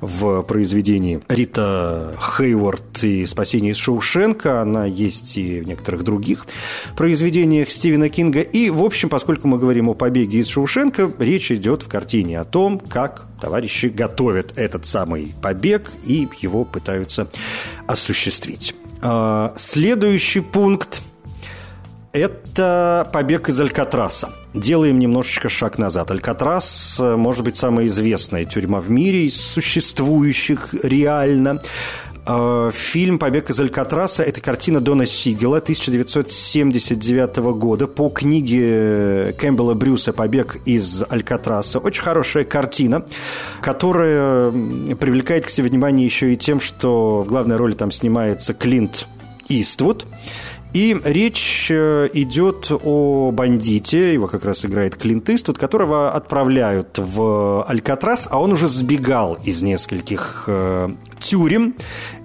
в 0.00 0.42
произведении 0.42 1.20
Рита 1.28 2.14
Хейвард 2.18 3.02
и 3.02 3.26
«Спасение 3.26 3.72
из 3.72 3.76
Шоушенка», 3.76 4.62
она 4.62 4.84
есть 4.84 5.36
и 5.36 5.60
в 5.60 5.66
некоторых 5.66 5.89
других 6.02 6.46
произведениях 6.96 7.70
Стивена 7.70 8.08
Кинга. 8.08 8.40
И, 8.40 8.70
в 8.70 8.82
общем, 8.82 9.08
поскольку 9.08 9.48
мы 9.48 9.58
говорим 9.58 9.88
о 9.88 9.94
побеге 9.94 10.38
из 10.38 10.48
Шоушенка, 10.48 11.10
речь 11.18 11.50
идет 11.52 11.82
в 11.82 11.88
картине 11.88 12.40
о 12.40 12.44
том, 12.44 12.78
как 12.78 13.26
товарищи 13.40 13.86
готовят 13.86 14.52
этот 14.56 14.86
самый 14.86 15.34
побег 15.42 15.90
и 16.04 16.28
его 16.40 16.64
пытаются 16.64 17.28
осуществить. 17.86 18.74
А, 19.02 19.52
Следующий 19.56 20.40
пункт– 20.40 21.02
это 22.12 23.08
побег 23.12 23.48
из 23.48 23.60
Алькатраса. 23.60 24.32
Делаем 24.52 24.98
немножечко 24.98 25.48
шаг 25.48 25.78
назад. 25.78 26.10
Алькатрас, 26.10 26.98
э, 26.98 27.14
может 27.14 27.44
быть, 27.44 27.56
самая 27.56 27.86
известная 27.86 28.44
тюрьма 28.44 28.80
в 28.80 28.90
мире 28.90 29.26
из 29.26 29.40
существующих 29.40 30.74
реально. 30.82 31.60
Э, 32.32 32.70
фильм 32.72 33.18
«Побег 33.18 33.50
из 33.50 33.58
Алькатраса»— 33.58 34.22
это 34.24 34.40
картина 34.40 34.80
Дона 34.80 35.04
Сигела 35.04 35.58
1979 35.58 37.36
года 37.54 37.88
по 37.88 38.08
книге 38.08 39.34
Кэмпбелла 39.36 39.74
Брюса 39.74 40.12
«Побег 40.12 40.58
из 40.64 41.02
Алькатраса». 41.08 41.80
Очень 41.80 42.02
хорошая 42.02 42.44
картина, 42.44 43.04
которая 43.60 44.52
привлекает 44.52 45.46
к 45.46 45.50
себе 45.50 45.68
внимание 45.68 46.06
еще 46.06 46.32
и 46.32 46.36
тем, 46.36 46.60
что 46.60 47.22
в 47.22 47.26
главной 47.26 47.56
роли 47.56 47.74
там 47.74 47.90
снимается 47.90 48.54
Клинт 48.54 49.08
Иствуд. 49.48 50.06
И 50.72 50.96
речь 51.04 51.68
э, 51.70 52.08
идет 52.12 52.70
о 52.70 53.32
бандите, 53.32 54.14
его 54.14 54.28
как 54.28 54.44
раз 54.44 54.64
играет 54.64 54.94
Клинт 54.94 55.28
Иствуд, 55.28 55.58
которого 55.58 56.12
отправляют 56.12 56.96
в 56.98 57.64
Алькатрас, 57.64 58.28
а 58.30 58.40
он 58.40 58.52
уже 58.52 58.68
сбегал 58.68 59.36
из 59.44 59.62
нескольких 59.62 60.44
э, 60.46 60.90
тюрем. 61.18 61.74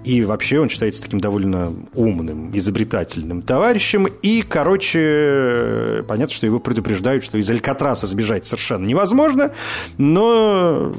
И 0.04 0.24
вообще 0.24 0.60
он 0.60 0.68
считается 0.68 1.02
таким 1.02 1.20
довольно 1.20 1.72
умным, 1.94 2.56
изобретательным 2.56 3.42
товарищем. 3.42 4.06
И, 4.22 4.44
короче, 4.48 6.04
понятно, 6.06 6.34
что 6.34 6.46
его 6.46 6.60
предупреждают, 6.60 7.24
что 7.24 7.38
из 7.38 7.50
Алькатраса 7.50 8.06
сбежать 8.06 8.46
совершенно 8.46 8.86
невозможно. 8.86 9.50
Но 9.98 10.92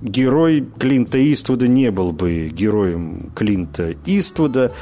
герой 0.00 0.64
Клинта 0.78 1.18
Иствуда 1.32 1.66
не 1.66 1.90
был 1.90 2.12
бы 2.12 2.48
героем 2.48 3.30
Клинта 3.34 3.94
Иствуда, 4.06 4.72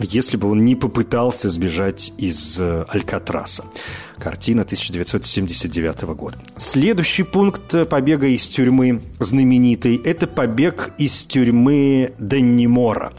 если 0.00 0.36
бы 0.36 0.50
он 0.50 0.64
не 0.64 0.74
попытался 0.74 1.50
сбежать 1.50 2.12
из 2.18 2.58
э, 2.58 2.84
Алькатраса. 2.88 3.64
Картина 4.18 4.62
1979 4.62 6.02
года. 6.14 6.36
Следующий 6.56 7.22
пункт 7.22 7.88
побега 7.88 8.26
из 8.26 8.46
тюрьмы 8.46 9.02
знаменитый– 9.18 9.96
это 10.04 10.26
побег 10.26 10.92
из 10.98 11.24
тюрьмы 11.24 12.12
Деннимора. 12.18 13.12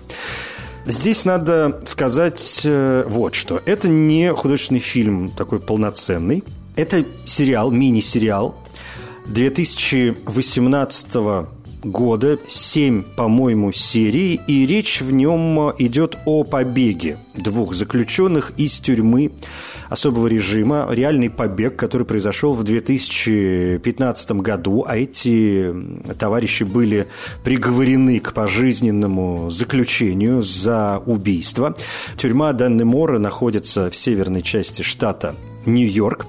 Здесь 0.86 1.26
надо 1.26 1.82
сказать 1.86 2.62
э, 2.64 3.06
вот 3.08 3.36
что. 3.36 3.62
Это 3.66 3.88
не 3.88 4.34
художественный 4.34 4.80
фильм 4.80 5.30
такой 5.30 5.60
полноценный. 5.60 6.44
Это 6.76 7.06
сериал, 7.26 7.72
мини-сериал 7.72 8.56
2018 9.28 11.08
года, 11.84 12.40
семь, 12.48 13.04
по-моему, 13.04 13.72
серий, 13.72 14.40
и 14.48 14.66
речь 14.66 15.02
в 15.02 15.12
нем 15.12 15.72
идет 15.78 16.18
о 16.26 16.44
побеге 16.44 17.18
двух 17.36 17.74
заключенных 17.74 18.52
из 18.58 18.80
тюрьмы 18.80 19.32
особого 19.90 20.28
режима, 20.28 20.88
реальный 20.90 21.30
побег, 21.30 21.76
который 21.76 22.06
произошел 22.06 22.54
в 22.54 22.64
2015 22.64 24.32
году, 24.34 24.86
а 24.88 24.98
эти 24.98 25.74
товарищи 26.18 26.64
были 26.64 27.08
приговорены 27.44 28.20
к 28.20 28.34
пожизненному 28.34 29.50
заключению 29.50 30.42
за 30.42 31.02
убийство. 31.06 31.76
Тюрьма 32.16 32.54
Даннемора 32.54 33.20
находится 33.20 33.90
в 33.90 33.96
северной 33.96 34.42
части 34.42 34.82
штата 34.82 35.36
Нью-Йорк. 35.66 36.26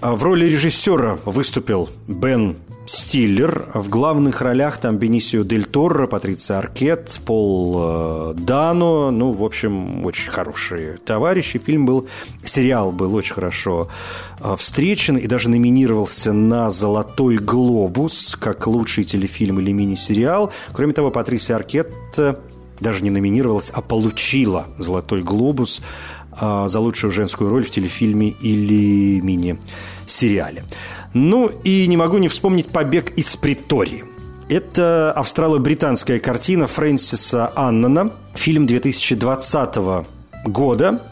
А 0.00 0.16
в 0.16 0.22
роли 0.22 0.46
режиссера 0.46 1.18
выступил 1.26 1.90
Бен 2.08 2.56
Стиллер. 2.90 3.68
В 3.72 3.88
главных 3.88 4.42
ролях 4.42 4.78
там 4.78 4.98
Бенисио 4.98 5.44
Дель 5.44 5.64
Торро, 5.64 6.08
Патриция 6.08 6.58
Аркет, 6.58 7.20
Пол 7.24 7.76
э, 7.78 8.34
Дано. 8.34 9.12
Ну, 9.12 9.30
в 9.30 9.44
общем, 9.44 10.04
очень 10.04 10.28
хорошие 10.32 10.98
товарищи. 10.98 11.60
Фильм 11.60 11.86
был, 11.86 12.08
сериал 12.42 12.90
был 12.90 13.14
очень 13.14 13.34
хорошо 13.34 13.88
э, 14.40 14.56
встречен 14.58 15.16
и 15.16 15.28
даже 15.28 15.50
номинировался 15.50 16.32
на 16.32 16.72
«Золотой 16.72 17.36
глобус» 17.36 18.34
как 18.34 18.66
лучший 18.66 19.04
телефильм 19.04 19.60
или 19.60 19.70
мини-сериал. 19.70 20.52
Кроме 20.72 20.92
того, 20.92 21.12
Патрисия 21.12 21.54
Аркет 21.54 21.94
э, 22.18 22.34
даже 22.80 23.02
не 23.02 23.10
номинировалась, 23.10 23.70
а 23.70 23.80
получила 23.80 24.66
«Золотой 24.78 25.22
глобус» 25.22 25.82
за 26.40 26.78
лучшую 26.78 27.10
женскую 27.10 27.50
роль 27.50 27.64
в 27.64 27.70
телефильме 27.70 28.28
или 28.28 29.20
мини-сериале. 29.20 30.64
Ну 31.12 31.50
и 31.64 31.86
не 31.86 31.96
могу 31.96 32.18
не 32.18 32.28
вспомнить 32.28 32.68
«Побег 32.68 33.10
из 33.12 33.36
Притории». 33.36 34.04
Это 34.48 35.12
австрало-британская 35.12 36.18
картина 36.18 36.66
Фрэнсиса 36.66 37.52
Аннана, 37.54 38.12
фильм 38.34 38.66
2020 38.66 40.04
года 40.44 41.02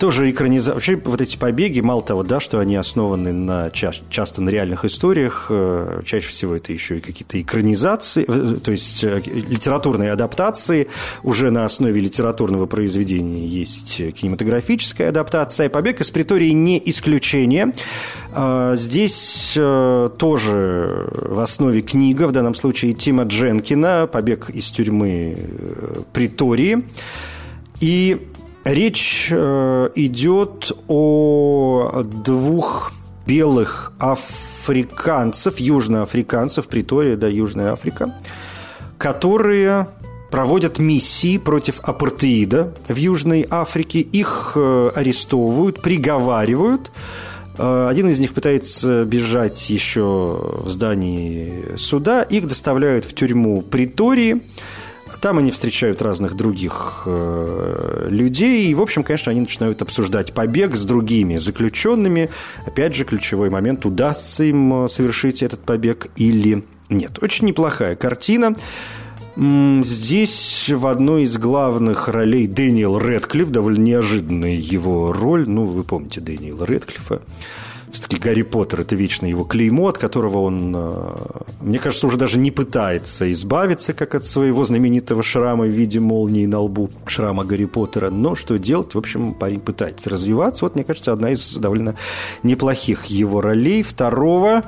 тоже 0.00 0.30
экранизация. 0.30 0.74
Вообще 0.74 0.96
вот 0.96 1.20
эти 1.20 1.36
побеги, 1.36 1.80
мало 1.80 2.00
того, 2.00 2.22
да, 2.22 2.40
что 2.40 2.58
они 2.58 2.74
основаны 2.74 3.32
на 3.32 3.70
часто 3.70 4.40
на 4.40 4.48
реальных 4.48 4.86
историях, 4.86 5.48
э, 5.50 6.00
чаще 6.06 6.28
всего 6.28 6.56
это 6.56 6.72
еще 6.72 6.98
и 6.98 7.00
какие-то 7.00 7.40
экранизации, 7.40 8.24
э, 8.26 8.56
то 8.60 8.72
есть 8.72 9.04
э, 9.04 9.20
литературные 9.26 10.10
адаптации. 10.10 10.88
Уже 11.22 11.50
на 11.50 11.66
основе 11.66 12.00
литературного 12.00 12.64
произведения 12.64 13.46
есть 13.46 13.98
кинематографическая 14.14 15.10
адаптация. 15.10 15.68
Побег 15.68 16.00
из 16.00 16.10
притории 16.10 16.50
не 16.50 16.80
исключение. 16.86 17.74
Здесь 18.74 19.52
тоже 19.54 21.08
в 21.12 21.40
основе 21.40 21.82
книга, 21.82 22.26
в 22.28 22.32
данном 22.32 22.54
случае 22.54 22.94
Тима 22.94 23.24
Дженкина 23.24 24.08
«Побег 24.10 24.48
из 24.50 24.70
тюрьмы 24.70 25.36
Притории». 26.12 26.84
И 27.80 28.29
Речь 28.64 29.28
э, 29.30 29.90
идет 29.94 30.72
о 30.86 32.02
двух 32.02 32.92
белых 33.26 33.92
африканцев, 33.98 35.58
южноафриканцев, 35.58 36.68
Притория, 36.68 37.16
да, 37.16 37.26
Южная 37.26 37.72
Африка, 37.72 38.14
которые 38.98 39.88
проводят 40.30 40.78
миссии 40.78 41.38
против 41.38 41.80
апартеида 41.80 42.74
в 42.88 42.96
Южной 42.96 43.46
Африке. 43.50 44.00
Их 44.00 44.52
э, 44.54 44.90
арестовывают, 44.94 45.80
приговаривают. 45.80 46.92
Э, 47.56 47.88
один 47.90 48.10
из 48.10 48.20
них 48.20 48.34
пытается 48.34 49.04
бежать 49.04 49.70
еще 49.70 50.60
в 50.64 50.68
здании 50.68 51.76
суда. 51.76 52.22
Их 52.22 52.46
доставляют 52.46 53.06
в 53.06 53.14
тюрьму 53.14 53.62
Притории. 53.62 54.42
Там 55.18 55.38
они 55.38 55.50
встречают 55.50 56.02
разных 56.02 56.34
других 56.34 57.02
э, 57.06 58.06
людей. 58.10 58.68
И, 58.68 58.74
в 58.74 58.80
общем, 58.80 59.02
конечно, 59.02 59.30
они 59.30 59.40
начинают 59.40 59.82
обсуждать 59.82 60.32
побег 60.32 60.76
с 60.76 60.84
другими 60.84 61.36
заключенными. 61.36 62.30
Опять 62.66 62.94
же, 62.94 63.04
ключевой 63.04 63.50
момент, 63.50 63.84
удастся 63.86 64.44
им 64.44 64.84
э, 64.84 64.88
совершить 64.88 65.42
этот 65.42 65.60
побег 65.60 66.08
или 66.16 66.64
нет. 66.88 67.18
Очень 67.22 67.48
неплохая 67.48 67.96
картина. 67.96 68.54
Здесь 69.36 70.68
в 70.68 70.86
одной 70.86 71.22
из 71.22 71.38
главных 71.38 72.08
ролей 72.08 72.46
Дэниел 72.46 72.98
Редклифф, 72.98 73.48
довольно 73.48 73.80
неожиданная 73.80 74.56
его 74.56 75.12
роль. 75.12 75.48
Ну, 75.48 75.64
вы 75.64 75.84
помните 75.84 76.20
Дэниела 76.20 76.64
Редклиффа 76.64 77.22
все-таки 77.90 78.16
Гарри 78.18 78.42
Поттер– 78.42 78.80
это 78.82 78.96
вечно 78.96 79.26
его 79.26 79.44
клеймо, 79.44 79.88
от 79.88 79.98
которого 79.98 80.38
он, 80.38 80.74
э, 80.76 81.14
мне 81.60 81.78
кажется, 81.78 82.06
уже 82.06 82.16
даже 82.16 82.38
не 82.38 82.50
пытается 82.50 83.30
избавиться, 83.32 83.92
как 83.92 84.14
от 84.14 84.26
своего 84.26 84.64
знаменитого 84.64 85.22
шрама 85.22 85.64
в 85.64 85.70
виде 85.70 86.00
молнии 86.00 86.46
на 86.46 86.60
лбу, 86.60 86.90
шрама 87.06 87.44
Гарри 87.44 87.66
Поттера. 87.66 88.10
Но 88.10 88.34
что 88.34 88.58
делать? 88.58 88.94
В 88.94 88.98
общем, 88.98 89.34
парень 89.34 89.60
пытается 89.60 90.10
развиваться. 90.10 90.64
Вот, 90.64 90.74
мне 90.74 90.84
кажется, 90.84 91.12
одна 91.12 91.30
из 91.30 91.56
довольно 91.56 91.96
неплохих 92.42 93.06
его 93.06 93.40
ролей. 93.40 93.82
Второго 93.82 94.64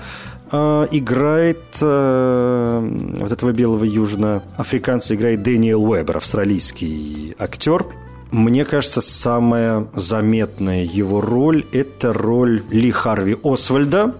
э, 0.50 0.87
играет 0.90 1.62
э, 1.80 3.14
вот 3.20 3.32
этого 3.32 3.52
белого 3.52 3.85
южноафриканца 3.85 5.14
играет 5.14 5.42
Дэниел 5.42 5.85
Уэббер, 5.85 6.16
австралийский 6.16 7.35
актер– 7.38 7.87
мне 8.33 8.64
кажется, 8.64 9.01
самая 9.03 9.87
заметная 9.92 10.85
его 10.85 11.21
роль– 11.21 11.66
это 11.73 12.14
роль 12.14 12.62
Ли 12.71 12.90
Харви 12.90 13.37
Освальда, 13.45 14.14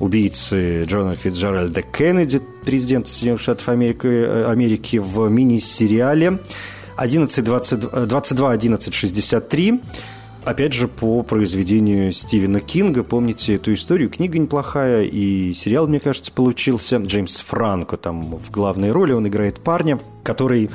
убийцы 0.00 0.82
Джона 0.84 1.14
Фитджеральда 1.14 1.82
Кеннеди, 1.82 2.40
президента 2.64 3.08
Соединенных 3.08 3.40
Штатов 3.40 3.68
Америки, 3.68 4.08
э, 4.08 4.50
Америки 4.50 4.96
в 4.96 5.28
мини-сериале 5.28 6.40
22-11-63. 6.98 9.80
Опять 10.44 10.72
же, 10.72 10.88
по 10.88 11.22
произведению 11.22 12.10
Стивена 12.12 12.58
Кинга. 12.58 13.04
Помните 13.04 13.54
эту 13.54 13.72
историю? 13.74 14.10
Книга 14.10 14.38
неплохая, 14.38 15.04
и 15.04 15.52
сериал, 15.54 15.86
мне 15.86 16.00
кажется, 16.00 16.32
получился. 16.32 16.96
Джеймс 16.96 17.38
Франко 17.40 17.96
там 17.96 18.38
в 18.38 18.50
главной 18.50 18.90
роли. 18.90 19.12
Он 19.12 19.28
играет 19.28 19.60
парня, 19.60 20.00
который 20.24 20.68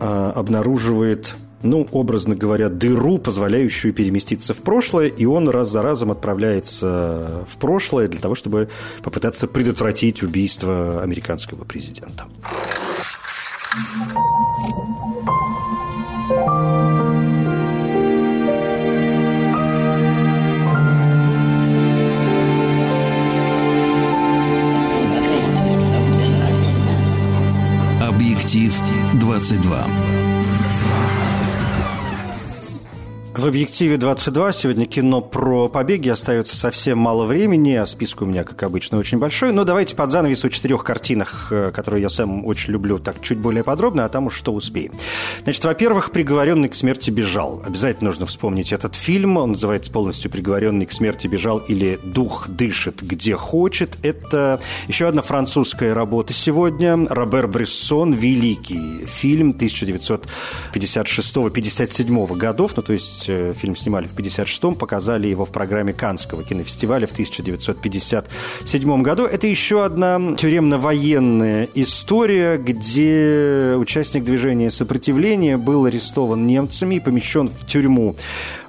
э, 0.00 0.32
обнаруживает 0.34 1.36
ну, 1.62 1.86
образно 1.92 2.34
говоря, 2.34 2.68
дыру, 2.68 3.18
позволяющую 3.18 3.92
переместиться 3.92 4.54
в 4.54 4.58
прошлое, 4.58 5.08
и 5.08 5.24
он 5.24 5.48
раз 5.48 5.70
за 5.70 5.82
разом 5.82 6.10
отправляется 6.10 7.44
в 7.48 7.56
прошлое 7.58 8.08
для 8.08 8.20
того, 8.20 8.34
чтобы 8.34 8.68
попытаться 9.02 9.46
предотвратить 9.46 10.22
убийство 10.22 11.02
американского 11.02 11.64
президента. 11.64 12.26
Объектив 28.00 28.74
20 29.14 29.60
22. 29.60 30.11
В 33.34 33.46
«Объективе 33.46 33.96
22» 33.96 34.52
сегодня 34.52 34.84
кино 34.84 35.22
про 35.22 35.70
побеги. 35.70 36.10
Остается 36.10 36.54
совсем 36.54 36.98
мало 36.98 37.24
времени, 37.24 37.72
а 37.72 37.86
список 37.86 38.20
у 38.22 38.26
меня, 38.26 38.44
как 38.44 38.62
обычно, 38.62 38.98
очень 38.98 39.18
большой. 39.18 39.52
Но 39.52 39.64
давайте 39.64 39.96
под 39.96 40.10
занавес 40.10 40.44
о 40.44 40.50
четырех 40.50 40.84
картинах, 40.84 41.48
э, 41.50 41.70
которые 41.72 42.02
я 42.02 42.10
сам 42.10 42.44
очень 42.44 42.74
люблю, 42.74 42.98
так 42.98 43.22
чуть 43.22 43.38
более 43.38 43.64
подробно, 43.64 44.04
а 44.04 44.10
там 44.10 44.26
уж 44.26 44.34
что 44.34 44.52
успеем. 44.52 44.92
Значит, 45.44 45.64
во-первых, 45.64 46.10
«Приговоренный 46.10 46.68
к 46.68 46.74
смерти 46.74 47.10
бежал». 47.10 47.62
Обязательно 47.64 48.10
нужно 48.10 48.26
вспомнить 48.26 48.70
этот 48.70 48.94
фильм. 48.94 49.38
Он 49.38 49.52
называется 49.52 49.90
полностью 49.90 50.30
«Приговоренный 50.30 50.84
к 50.84 50.92
смерти 50.92 51.26
бежал» 51.26 51.56
или 51.56 51.98
«Дух 52.04 52.50
дышит 52.50 53.00
где 53.00 53.34
хочет». 53.34 53.96
Это 54.02 54.60
еще 54.88 55.08
одна 55.08 55.22
французская 55.22 55.94
работа 55.94 56.34
сегодня. 56.34 57.06
Робер 57.08 57.48
Брессон, 57.48 58.12
великий 58.12 59.06
фильм 59.06 59.52
1956-57 59.52 62.36
годов, 62.36 62.72
ну 62.76 62.82
то 62.82 62.92
есть 62.92 63.21
есть 63.22 63.28
э, 63.28 63.52
фильм 63.54 63.76
снимали 63.76 64.06
в 64.06 64.14
56-м, 64.14 64.74
показали 64.74 65.26
его 65.26 65.44
в 65.44 65.50
программе 65.50 65.92
Канского 65.92 66.42
кинофестиваля 66.42 67.06
в 67.06 67.12
1957 67.12 69.02
году. 69.02 69.24
Это 69.24 69.46
еще 69.46 69.84
одна 69.84 70.36
тюремно-военная 70.36 71.68
история, 71.74 72.58
где 72.58 73.74
участник 73.76 74.24
движения 74.24 74.70
сопротивления 74.70 75.56
был 75.56 75.84
арестован 75.84 76.46
немцами 76.46 76.96
и 76.96 77.00
помещен 77.00 77.48
в 77.48 77.66
тюрьму 77.66 78.16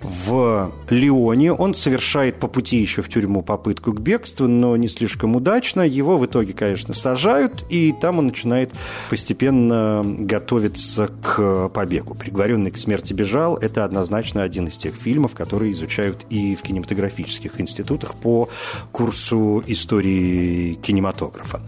в 0.01 0.71
Лионе. 0.89 1.53
Он 1.53 1.73
совершает 1.73 2.35
по 2.35 2.47
пути 2.47 2.77
еще 2.77 3.01
в 3.01 3.09
тюрьму 3.09 3.41
попытку 3.41 3.93
к 3.93 3.99
бегству, 3.99 4.47
но 4.47 4.75
не 4.77 4.87
слишком 4.87 5.35
удачно. 5.35 5.81
Его 5.81 6.17
в 6.17 6.25
итоге, 6.25 6.53
конечно, 6.53 6.93
сажают, 6.93 7.63
и 7.69 7.93
там 7.99 8.19
он 8.19 8.27
начинает 8.27 8.71
постепенно 9.09 10.01
готовиться 10.03 11.09
к 11.21 11.69
побегу. 11.69 12.15
Приговоренный 12.15 12.71
к 12.71 12.77
смерти 12.77 13.13
бежал. 13.13 13.57
Это 13.57 13.85
однозначно 13.85 14.42
один 14.43 14.67
из 14.67 14.77
тех 14.77 14.95
фильмов, 14.95 15.33
которые 15.33 15.71
изучают 15.71 16.25
и 16.29 16.55
в 16.55 16.61
кинематографических 16.61 17.59
институтах 17.59 18.15
по 18.15 18.49
курсу 18.91 19.63
истории 19.67 20.75
кинематографа. 20.75 21.61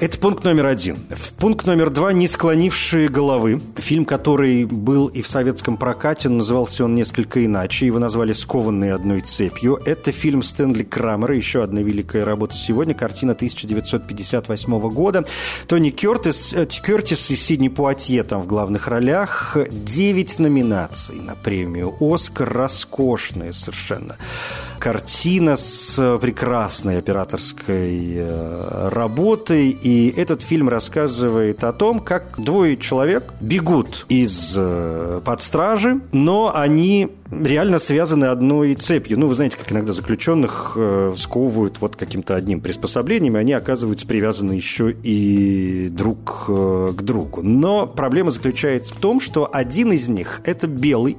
Это 0.00 0.18
пункт 0.18 0.44
номер 0.44 0.66
один. 0.66 0.98
В 1.10 1.32
пункт 1.34 1.66
номер 1.66 1.90
два 1.90 2.12
«Не 2.12 2.28
склонившие 2.28 3.08
головы». 3.08 3.60
Фильм, 3.76 4.04
который 4.04 4.64
был 4.64 5.06
и 5.08 5.22
в 5.22 5.28
советском 5.28 5.76
прокате, 5.76 6.28
назывался 6.28 6.84
он 6.84 6.94
несколько 6.94 7.44
иначе 7.44 7.86
его 7.86 7.98
назвали 7.98 8.32
«Скованные 8.32 8.94
одной 8.94 9.20
цепью». 9.20 9.78
Это 9.84 10.12
фильм 10.12 10.42
Стэнли 10.42 10.82
Крамера, 10.82 11.34
еще 11.34 11.62
одна 11.62 11.80
великая 11.82 12.24
работа 12.24 12.54
сегодня, 12.56 12.94
картина 12.94 13.32
1958 13.32 14.80
года. 14.90 15.24
Тони 15.66 15.90
Кертис, 15.90 16.52
э, 16.52 16.66
Кертис 16.66 17.30
и 17.30 17.36
Сидни 17.36 17.68
Пуатье 17.68 18.22
там 18.22 18.42
в 18.42 18.46
главных 18.46 18.88
ролях. 18.88 19.56
Девять 19.70 20.38
номинаций 20.38 21.16
на 21.20 21.34
премию 21.34 21.94
«Оскар». 22.00 22.21
Роскошная 22.30 23.52
совершенно 23.52 24.16
картина 24.82 25.56
с 25.56 26.18
прекрасной 26.20 26.98
операторской 26.98 28.14
э, 28.16 28.88
работой. 28.90 29.70
И 29.70 30.12
этот 30.16 30.42
фильм 30.42 30.68
рассказывает 30.68 31.62
о 31.62 31.72
том, 31.72 32.00
как 32.00 32.34
двое 32.40 32.76
человек 32.76 33.32
бегут 33.40 34.06
из 34.08 34.54
э, 34.56 35.20
под 35.24 35.40
стражи, 35.40 36.00
но 36.10 36.50
они 36.52 37.10
реально 37.30 37.78
связаны 37.78 38.24
одной 38.24 38.74
цепью. 38.74 39.20
Ну, 39.20 39.28
вы 39.28 39.36
знаете, 39.36 39.56
как 39.56 39.70
иногда 39.70 39.92
заключенных 39.92 40.72
э, 40.74 41.14
сковывают 41.16 41.80
вот 41.80 41.94
каким-то 41.94 42.34
одним 42.34 42.60
приспособлением, 42.60 43.36
и 43.36 43.40
они 43.40 43.52
оказываются 43.52 44.04
привязаны 44.04 44.50
еще 44.54 44.90
и 44.90 45.90
друг 45.92 46.46
к 46.46 47.02
другу. 47.02 47.40
Но 47.42 47.86
проблема 47.86 48.32
заключается 48.32 48.94
в 48.94 48.96
том, 48.96 49.20
что 49.20 49.48
один 49.52 49.92
из 49.92 50.08
них– 50.08 50.40
это 50.44 50.66
белый, 50.66 51.16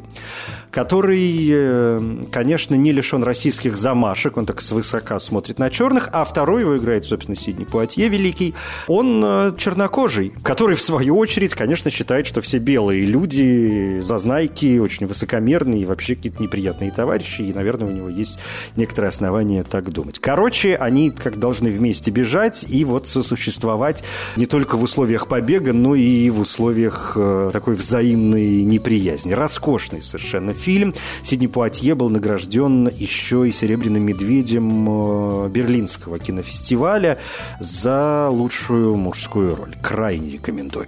который, 0.74 1.48
э, 1.52 2.02
конечно, 2.32 2.74
не 2.74 2.92
лишен 2.92 3.24
российских 3.24 3.78
замашек, 3.78 4.38
он 4.38 4.48
так 4.48 4.60
свысока 4.60 5.20
смотрит 5.20 5.60
на 5.60 5.70
черных, 5.70 6.10
а 6.12 6.26
второй 6.26 6.62
его 6.62 6.78
играет, 6.78 7.06
собственно, 7.06 7.38
Сидни 7.38 7.64
Пуатье 7.64 8.10
великий, 8.10 8.56
он 8.88 9.22
э, 9.24 9.52
чернокожий, 9.56 10.34
который, 10.42 10.76
в 10.76 10.82
свою 10.82 11.16
очередь, 11.18 11.54
конечно, 11.54 11.92
считает, 11.92 12.26
что 12.26 12.42
все 12.42 12.58
белые 12.58 13.06
люди, 13.06 14.00
зазнайки, 14.02 14.80
очень 14.80 15.06
высокомерные 15.06 15.84
и 15.84 15.86
вообще 15.86 16.16
какие-то 16.16 16.42
неприятные 16.42 16.90
товарищи, 16.90 17.44
и, 17.44 17.54
наверное, 17.54 17.88
у 17.88 17.92
него 17.92 18.10
есть 18.10 18.40
некоторые 18.76 19.10
основания 19.10 19.62
так 19.62 19.92
думать. 19.92 20.18
Короче, 20.18 20.76
они 20.76 21.12
как 21.12 21.38
должны 21.38 21.70
вместе 21.70 22.10
бежать 22.10 22.66
и 22.68 22.84
вот 22.84 23.08
сосуществовать 23.08 24.04
не 24.38 24.48
только 24.48 24.76
в 24.78 24.82
условиях 24.82 25.28
побега, 25.28 25.72
но 25.72 25.94
и 25.94 26.32
в 26.32 26.40
условиях 26.40 27.14
э, 27.16 27.52
такой 27.54 27.76
взаимной 27.76 28.64
неприязни. 28.64 29.34
Роскошный 29.34 30.02
совершенно 30.02 30.56
фильм. 30.64 30.94
Сидни 31.24 31.48
Пуатье 31.48 31.94
был 31.94 32.10
награжден 32.10 32.88
еще 32.88 33.48
и 33.48 33.52
«Серебряным 33.52 34.04
медведем» 34.04 34.88
э, 34.90 35.50
Берлинского 35.50 36.20
кинофестиваля 36.20 37.20
за 37.60 38.30
лучшую 38.30 38.96
мужскую 38.96 39.56
роль. 39.56 39.76
Крайне 39.82 40.32
рекомендую. 40.32 40.88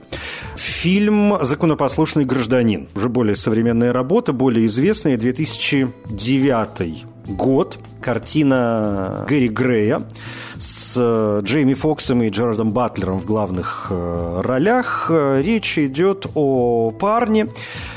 Фильм 0.55 1.37
«Законопослушный 1.41 2.25
гражданин». 2.25 2.87
Уже 2.95 3.09
более 3.09 3.35
современная 3.35 3.91
работа, 3.91 4.31
более 4.31 4.65
известная, 4.67 5.17
2009 5.17 7.05
год. 7.27 7.79
Картина 8.05 9.25
Гэри 9.27 9.47
Грея 9.47 10.03
с 10.59 10.93
э, 10.95 11.41
Джейми 11.43 11.73
Фоксом 11.73 12.21
и 12.21 12.29
Джаредом 12.29 12.71
Батлером 12.71 13.19
в 13.19 13.25
главных 13.25 13.87
э, 13.89 14.41
ролях. 14.43 15.09
Речь 15.09 15.79
идет 15.79 16.27
о 16.35 16.91
парне, 16.91 17.47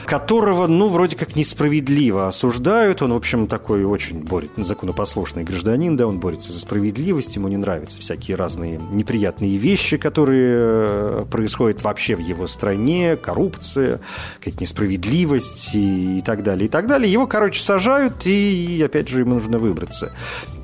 которого, 0.06 0.66
ну, 0.66 0.88
вроде 0.88 1.14
как 1.14 1.36
несправедливо 1.36 2.26
осуждают. 2.26 3.02
Он, 3.02 3.12
в 3.12 3.16
общем, 3.16 3.48
такой 3.48 3.84
очень 3.84 4.22
борется, 4.22 4.64
законопослушный 4.64 5.44
гражданин, 5.44 5.94
да, 5.98 6.06
он 6.06 6.20
борется 6.20 6.52
за 6.52 6.60
справедливость, 6.60 7.36
ему 7.36 7.48
не 7.48 7.58
нравятся 7.58 8.00
всякие 8.00 8.38
разные 8.38 8.80
неприятные 8.90 9.58
вещи, 9.58 9.98
которые 9.98 10.54
э, 10.58 11.24
происходят 11.30 11.82
вообще 11.82 12.16
в 12.16 12.20
его 12.20 12.46
стране, 12.46 13.16
коррупция, 13.16 14.00
какая-то 14.38 14.62
несправедливость 14.62 15.74
и, 15.74 16.18
и 16.18 16.22
так 16.22 16.42
далее, 16.42 16.64
и 16.64 16.70
так 16.70 16.86
далее. 16.86 17.12
Его, 17.12 17.26
короче, 17.26 17.62
сажают, 17.62 18.24
и, 18.24 18.82
опять 18.82 19.08
же, 19.08 19.20
ему 19.20 19.34
нужно 19.34 19.58
выбраться 19.58 19.97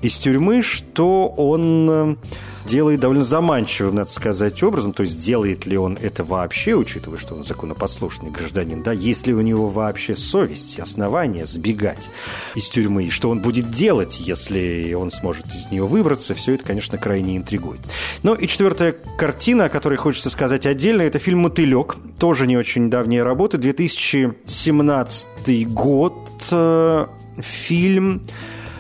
из 0.03 0.17
тюрьмы, 0.17 0.63
что 0.63 1.29
он 1.29 1.91
э, 1.91 2.17
делает 2.65 3.01
довольно 3.01 3.25
заманчивым, 3.25 3.97
надо 3.97 4.11
сказать, 4.11 4.63
образом. 4.63 4.93
То 4.93 5.03
есть 5.03 5.19
делает 5.19 5.67
ли 5.67 5.77
он 5.77 5.99
это 6.01 6.25
вообще, 6.25 6.75
учитывая, 6.75 7.19
что 7.19 7.35
он 7.35 7.45
законопослушный 7.45 8.31
гражданин, 8.31 8.83
да, 8.83 8.93
есть 8.93 9.27
ли 9.27 9.35
у 9.35 9.41
него 9.41 9.69
вообще 9.69 10.15
совесть 10.15 10.79
основания 10.79 11.47
сбегать 11.47 12.11
из 12.55 12.69
тюрьмы, 12.69 13.05
и 13.05 13.11
что 13.11 13.31
он 13.31 13.41
будет 13.41 13.71
делать, 13.71 14.21
если 14.21 14.95
он 14.95 15.11
сможет 15.11 15.47
из 15.47 15.71
нее 15.71 15.87
выбраться, 15.87 16.35
все 16.35 16.55
это, 16.55 16.65
конечно, 16.65 16.99
крайне 16.99 17.37
интригует. 17.37 17.81
Ну 18.23 18.35
и 18.35 18.47
четвертая 18.47 18.95
картина, 19.19 19.67
о 19.67 19.69
которой 19.69 19.97
хочется 19.97 20.31
сказать 20.31 20.67
отдельно, 20.67 21.03
это 21.03 21.19
фильм 21.19 21.41
«Мотылек», 21.41 21.97
тоже 22.19 22.47
не 22.47 22.57
очень 22.57 22.91
давняя 22.91 23.25
работа, 23.25 23.59
2017 23.59 25.69
год, 25.69 26.15
э, 26.51 27.07
фильм 27.39 28.23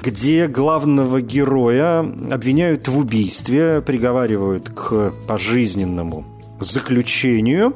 где 0.05 0.49
главного 0.49 1.23
героя 1.23 2.01
обвиняют 2.01 2.89
в 2.89 2.99
убийстве, 2.99 3.81
приговаривают 3.81 4.69
к 4.69 5.13
пожизненному 5.27 6.27
заключению. 6.61 7.75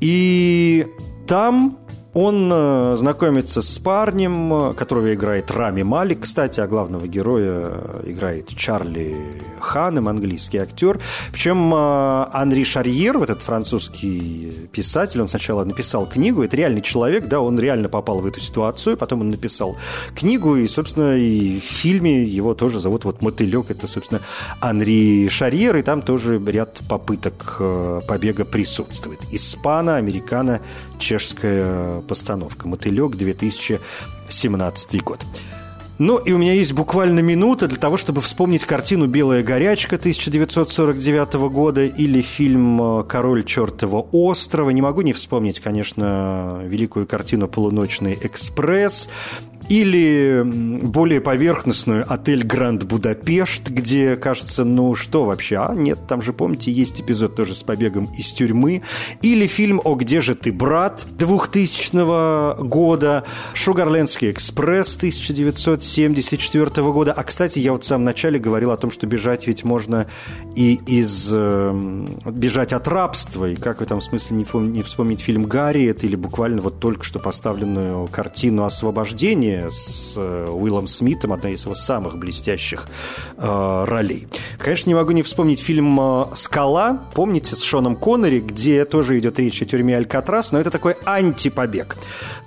И 0.00 0.86
там 1.26 1.76
он 2.14 2.50
э, 2.52 2.96
знакомится 2.96 3.60
с 3.60 3.78
парнем, 3.78 4.74
которого 4.74 5.12
играет 5.12 5.50
Рами 5.50 5.82
Малик. 5.82 6.20
Кстати, 6.20 6.60
а 6.60 6.66
главного 6.66 7.06
героя 7.08 7.72
играет 8.04 8.48
Чарли 8.48 9.16
Ханем, 9.60 10.08
английский 10.08 10.58
актер. 10.58 11.00
Причем 11.32 11.74
э, 11.74 12.26
Анри 12.32 12.64
Шарьер, 12.64 13.18
вот 13.18 13.30
этот 13.30 13.42
французский 13.42 14.68
писатель, 14.70 15.20
он 15.20 15.28
сначала 15.28 15.64
написал 15.64 16.06
книгу. 16.06 16.42
Это 16.42 16.56
реальный 16.56 16.82
человек, 16.82 17.26
да, 17.26 17.40
он 17.40 17.58
реально 17.58 17.88
попал 17.88 18.20
в 18.20 18.26
эту 18.26 18.40
ситуацию. 18.40 18.96
Потом 18.96 19.22
он 19.22 19.30
написал 19.30 19.76
книгу, 20.14 20.56
и, 20.56 20.68
собственно, 20.68 21.16
и 21.16 21.58
в 21.58 21.64
фильме 21.64 22.22
его 22.22 22.54
тоже 22.54 22.78
зовут 22.78 23.04
вот 23.04 23.22
«Мотылек». 23.22 23.70
Это, 23.70 23.86
собственно, 23.86 24.20
Анри 24.60 25.28
Шарьер, 25.28 25.76
и 25.76 25.82
там 25.82 26.02
тоже 26.02 26.40
ряд 26.46 26.80
попыток 26.88 27.56
э, 27.58 28.00
побега 28.06 28.44
присутствует. 28.44 29.20
Испано-американо 29.32 30.60
чешская 30.98 32.00
постановка 32.02 32.68
«Мотылек», 32.68 33.16
2017 33.16 35.02
год. 35.02 35.24
Ну, 35.98 36.18
и 36.18 36.32
у 36.32 36.38
меня 36.38 36.54
есть 36.54 36.72
буквально 36.72 37.20
минута 37.20 37.68
для 37.68 37.78
того, 37.78 37.96
чтобы 37.96 38.20
вспомнить 38.20 38.64
картину 38.64 39.06
«Белая 39.06 39.44
горячка» 39.44 39.94
1949 39.94 41.34
года 41.50 41.84
или 41.84 42.20
фильм 42.20 43.04
«Король 43.04 43.44
чертова 43.44 44.04
острова». 44.10 44.70
Не 44.70 44.82
могу 44.82 45.02
не 45.02 45.12
вспомнить, 45.12 45.60
конечно, 45.60 46.60
великую 46.64 47.06
картину 47.06 47.46
«Полуночный 47.46 48.18
экспресс». 48.20 49.08
Или 49.68 50.42
более 50.44 51.20
поверхностную 51.20 52.04
«Отель 52.12 52.44
Гранд 52.44 52.84
Будапешт», 52.84 53.68
где 53.68 54.16
кажется, 54.16 54.64
ну 54.64 54.94
что 54.94 55.24
вообще, 55.24 55.56
а 55.56 55.74
нет, 55.74 56.06
там 56.06 56.20
же, 56.20 56.32
помните, 56.32 56.70
есть 56.70 57.00
эпизод 57.00 57.34
тоже 57.34 57.54
с 57.54 57.62
побегом 57.62 58.12
из 58.16 58.32
тюрьмы. 58.32 58.82
Или 59.22 59.46
фильм 59.46 59.80
«О, 59.82 59.94
где 59.94 60.20
же 60.20 60.34
ты, 60.34 60.52
брат?» 60.52 61.06
2000 61.18 62.62
года, 62.62 63.24
«Шугарлендский 63.54 64.30
экспресс» 64.30 64.96
1974 64.96 66.92
года. 66.92 67.12
А, 67.12 67.22
кстати, 67.22 67.58
я 67.58 67.72
вот 67.72 67.84
в 67.84 67.86
самом 67.86 68.04
начале 68.04 68.38
говорил 68.38 68.70
о 68.70 68.76
том, 68.76 68.90
что 68.90 69.06
бежать 69.06 69.46
ведь 69.46 69.64
можно 69.64 70.06
и 70.54 70.74
из... 70.86 71.30
Э, 71.32 71.72
бежать 72.26 72.72
от 72.72 72.86
рабства, 72.88 73.48
и 73.48 73.54
как 73.56 73.78
в 73.78 73.82
этом 73.82 74.00
смысле 74.00 74.36
не, 74.36 74.82
вспомнить 74.82 75.20
фильм 75.20 75.44
«Гарриет» 75.44 76.04
или 76.04 76.16
буквально 76.16 76.60
вот 76.60 76.80
только 76.80 77.04
что 77.04 77.18
поставленную 77.18 78.08
картину 78.08 78.64
«Освобождение» 78.64 79.53
с 79.70 80.14
э, 80.16 80.48
Уиллом 80.50 80.86
Смитом, 80.86 81.32
одна 81.32 81.50
из 81.50 81.64
его 81.64 81.74
самых 81.74 82.18
блестящих 82.18 82.86
э, 83.36 83.84
ролей. 83.86 84.28
Конечно, 84.58 84.90
не 84.90 84.94
могу 84.94 85.12
не 85.12 85.22
вспомнить 85.22 85.60
фильм 85.60 85.98
э, 86.00 86.26
«Скала», 86.34 87.08
помните, 87.14 87.56
с 87.56 87.62
Шоном 87.62 87.96
Коннери, 87.96 88.40
где 88.40 88.84
тоже 88.84 89.18
идет 89.18 89.38
речь 89.38 89.62
о 89.62 89.64
тюрьме 89.64 89.96
Алькатрас, 89.96 90.52
но 90.52 90.58
это 90.58 90.70
такой 90.70 90.96
антипобег. 91.04 91.96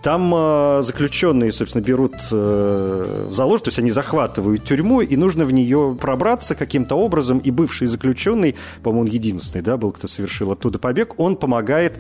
Там 0.01 0.33
э, 0.35 0.81
заключенные, 0.83 1.51
собственно, 1.51 1.83
берут 1.83 2.15
э, 2.31 3.27
в 3.29 3.33
залог, 3.33 3.61
то 3.61 3.69
есть 3.69 3.79
они 3.79 3.91
захватывают 3.91 4.63
тюрьму, 4.63 5.01
и 5.01 5.15
нужно 5.15 5.45
в 5.45 5.53
нее 5.53 5.97
пробраться 5.99 6.55
каким-то 6.55 6.95
образом, 6.95 7.39
и 7.39 7.51
бывший 7.51 7.87
заключенный, 7.87 8.55
по-моему, 8.83 9.07
он 9.07 9.07
единственный, 9.07 9.61
да, 9.61 9.77
был, 9.77 9.91
кто 9.91 10.07
совершил 10.07 10.51
оттуда 10.51 10.79
побег, 10.79 11.19
он 11.19 11.35
помогает 11.35 11.99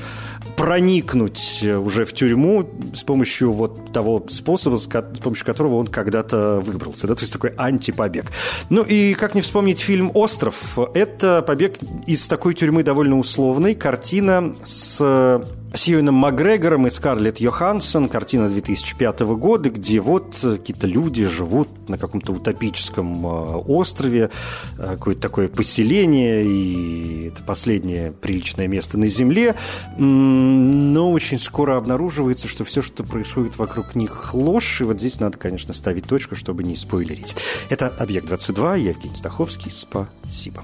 проникнуть 0.55 1.63
уже 1.63 2.05
в 2.05 2.13
тюрьму 2.13 2.69
с 2.95 3.03
помощью 3.03 3.51
вот 3.51 3.91
того 3.91 4.25
способа, 4.29 4.77
с 5.01 5.19
помощью 5.19 5.45
которого 5.45 5.75
он 5.75 5.87
когда-то 5.87 6.59
выбрался, 6.59 7.07
да, 7.07 7.15
то 7.15 7.21
есть 7.21 7.33
такой 7.33 7.53
антипобег. 7.57 8.31
Ну 8.69 8.83
и 8.83 9.13
как 9.13 9.35
не 9.35 9.41
вспомнить 9.41 9.79
фильм 9.79 10.11
«Остров», 10.13 10.77
это 10.93 11.41
побег 11.41 11.77
из 12.05 12.27
такой 12.27 12.53
тюрьмы 12.53 12.83
довольно 12.83 13.17
условной, 13.17 13.75
картина 13.75 14.55
с 14.63 15.41
с 15.73 15.83
Юином 15.83 16.15
Макгрегором 16.15 16.87
и 16.87 16.89
Скарлетт 16.89 17.39
Йоханссон, 17.39 18.09
картина 18.09 18.49
2005 18.49 19.19
года, 19.21 19.69
где 19.69 19.99
вот 19.99 20.37
какие-то 20.41 20.87
люди 20.87 21.25
живут 21.25 21.89
на 21.89 21.97
каком-то 21.97 22.31
утопическом 22.33 23.25
э, 23.25 23.55
острове, 23.67 24.29
э, 24.77 24.95
какое-то 24.95 25.21
такое 25.21 25.49
поселение, 25.49 26.45
и 26.45 27.27
это 27.27 27.43
последнее 27.43 28.11
приличное 28.11 28.67
место 28.67 28.97
на 28.97 29.07
Земле, 29.07 29.55
но 29.97 31.11
очень 31.11 31.39
скоро 31.39 31.77
обнаруживается, 31.77 32.47
что 32.47 32.63
все, 32.63 32.81
что 32.81 33.03
происходит 33.03 33.57
вокруг 33.57 33.95
них, 33.95 34.33
ложь, 34.33 34.81
и 34.81 34.83
вот 34.83 34.99
здесь 34.99 35.19
надо, 35.19 35.37
конечно, 35.37 35.73
ставить 35.73 36.07
точку, 36.07 36.35
чтобы 36.35 36.63
не 36.63 36.75
спойлерить. 36.75 37.35
Это 37.69 37.87
«Объект-22», 37.87 38.79
я 38.79 38.89
Евгений 38.89 39.15
Стаховский, 39.15 39.71
спасибо. 39.71 40.63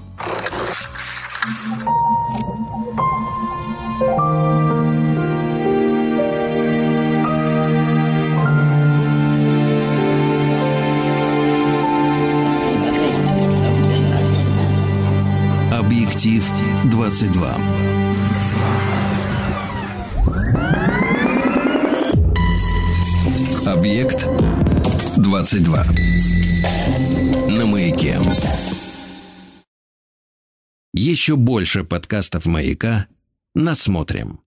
Объектив 16.24 16.90
22. 16.90 17.54
Объект 23.66 24.26
22. 25.18 25.84
На 27.50 27.66
маяке. 27.66 28.18
Еще 30.94 31.36
больше 31.36 31.84
подкастов 31.84 32.46
маяка. 32.46 33.06
Насмотрим. 33.54 34.40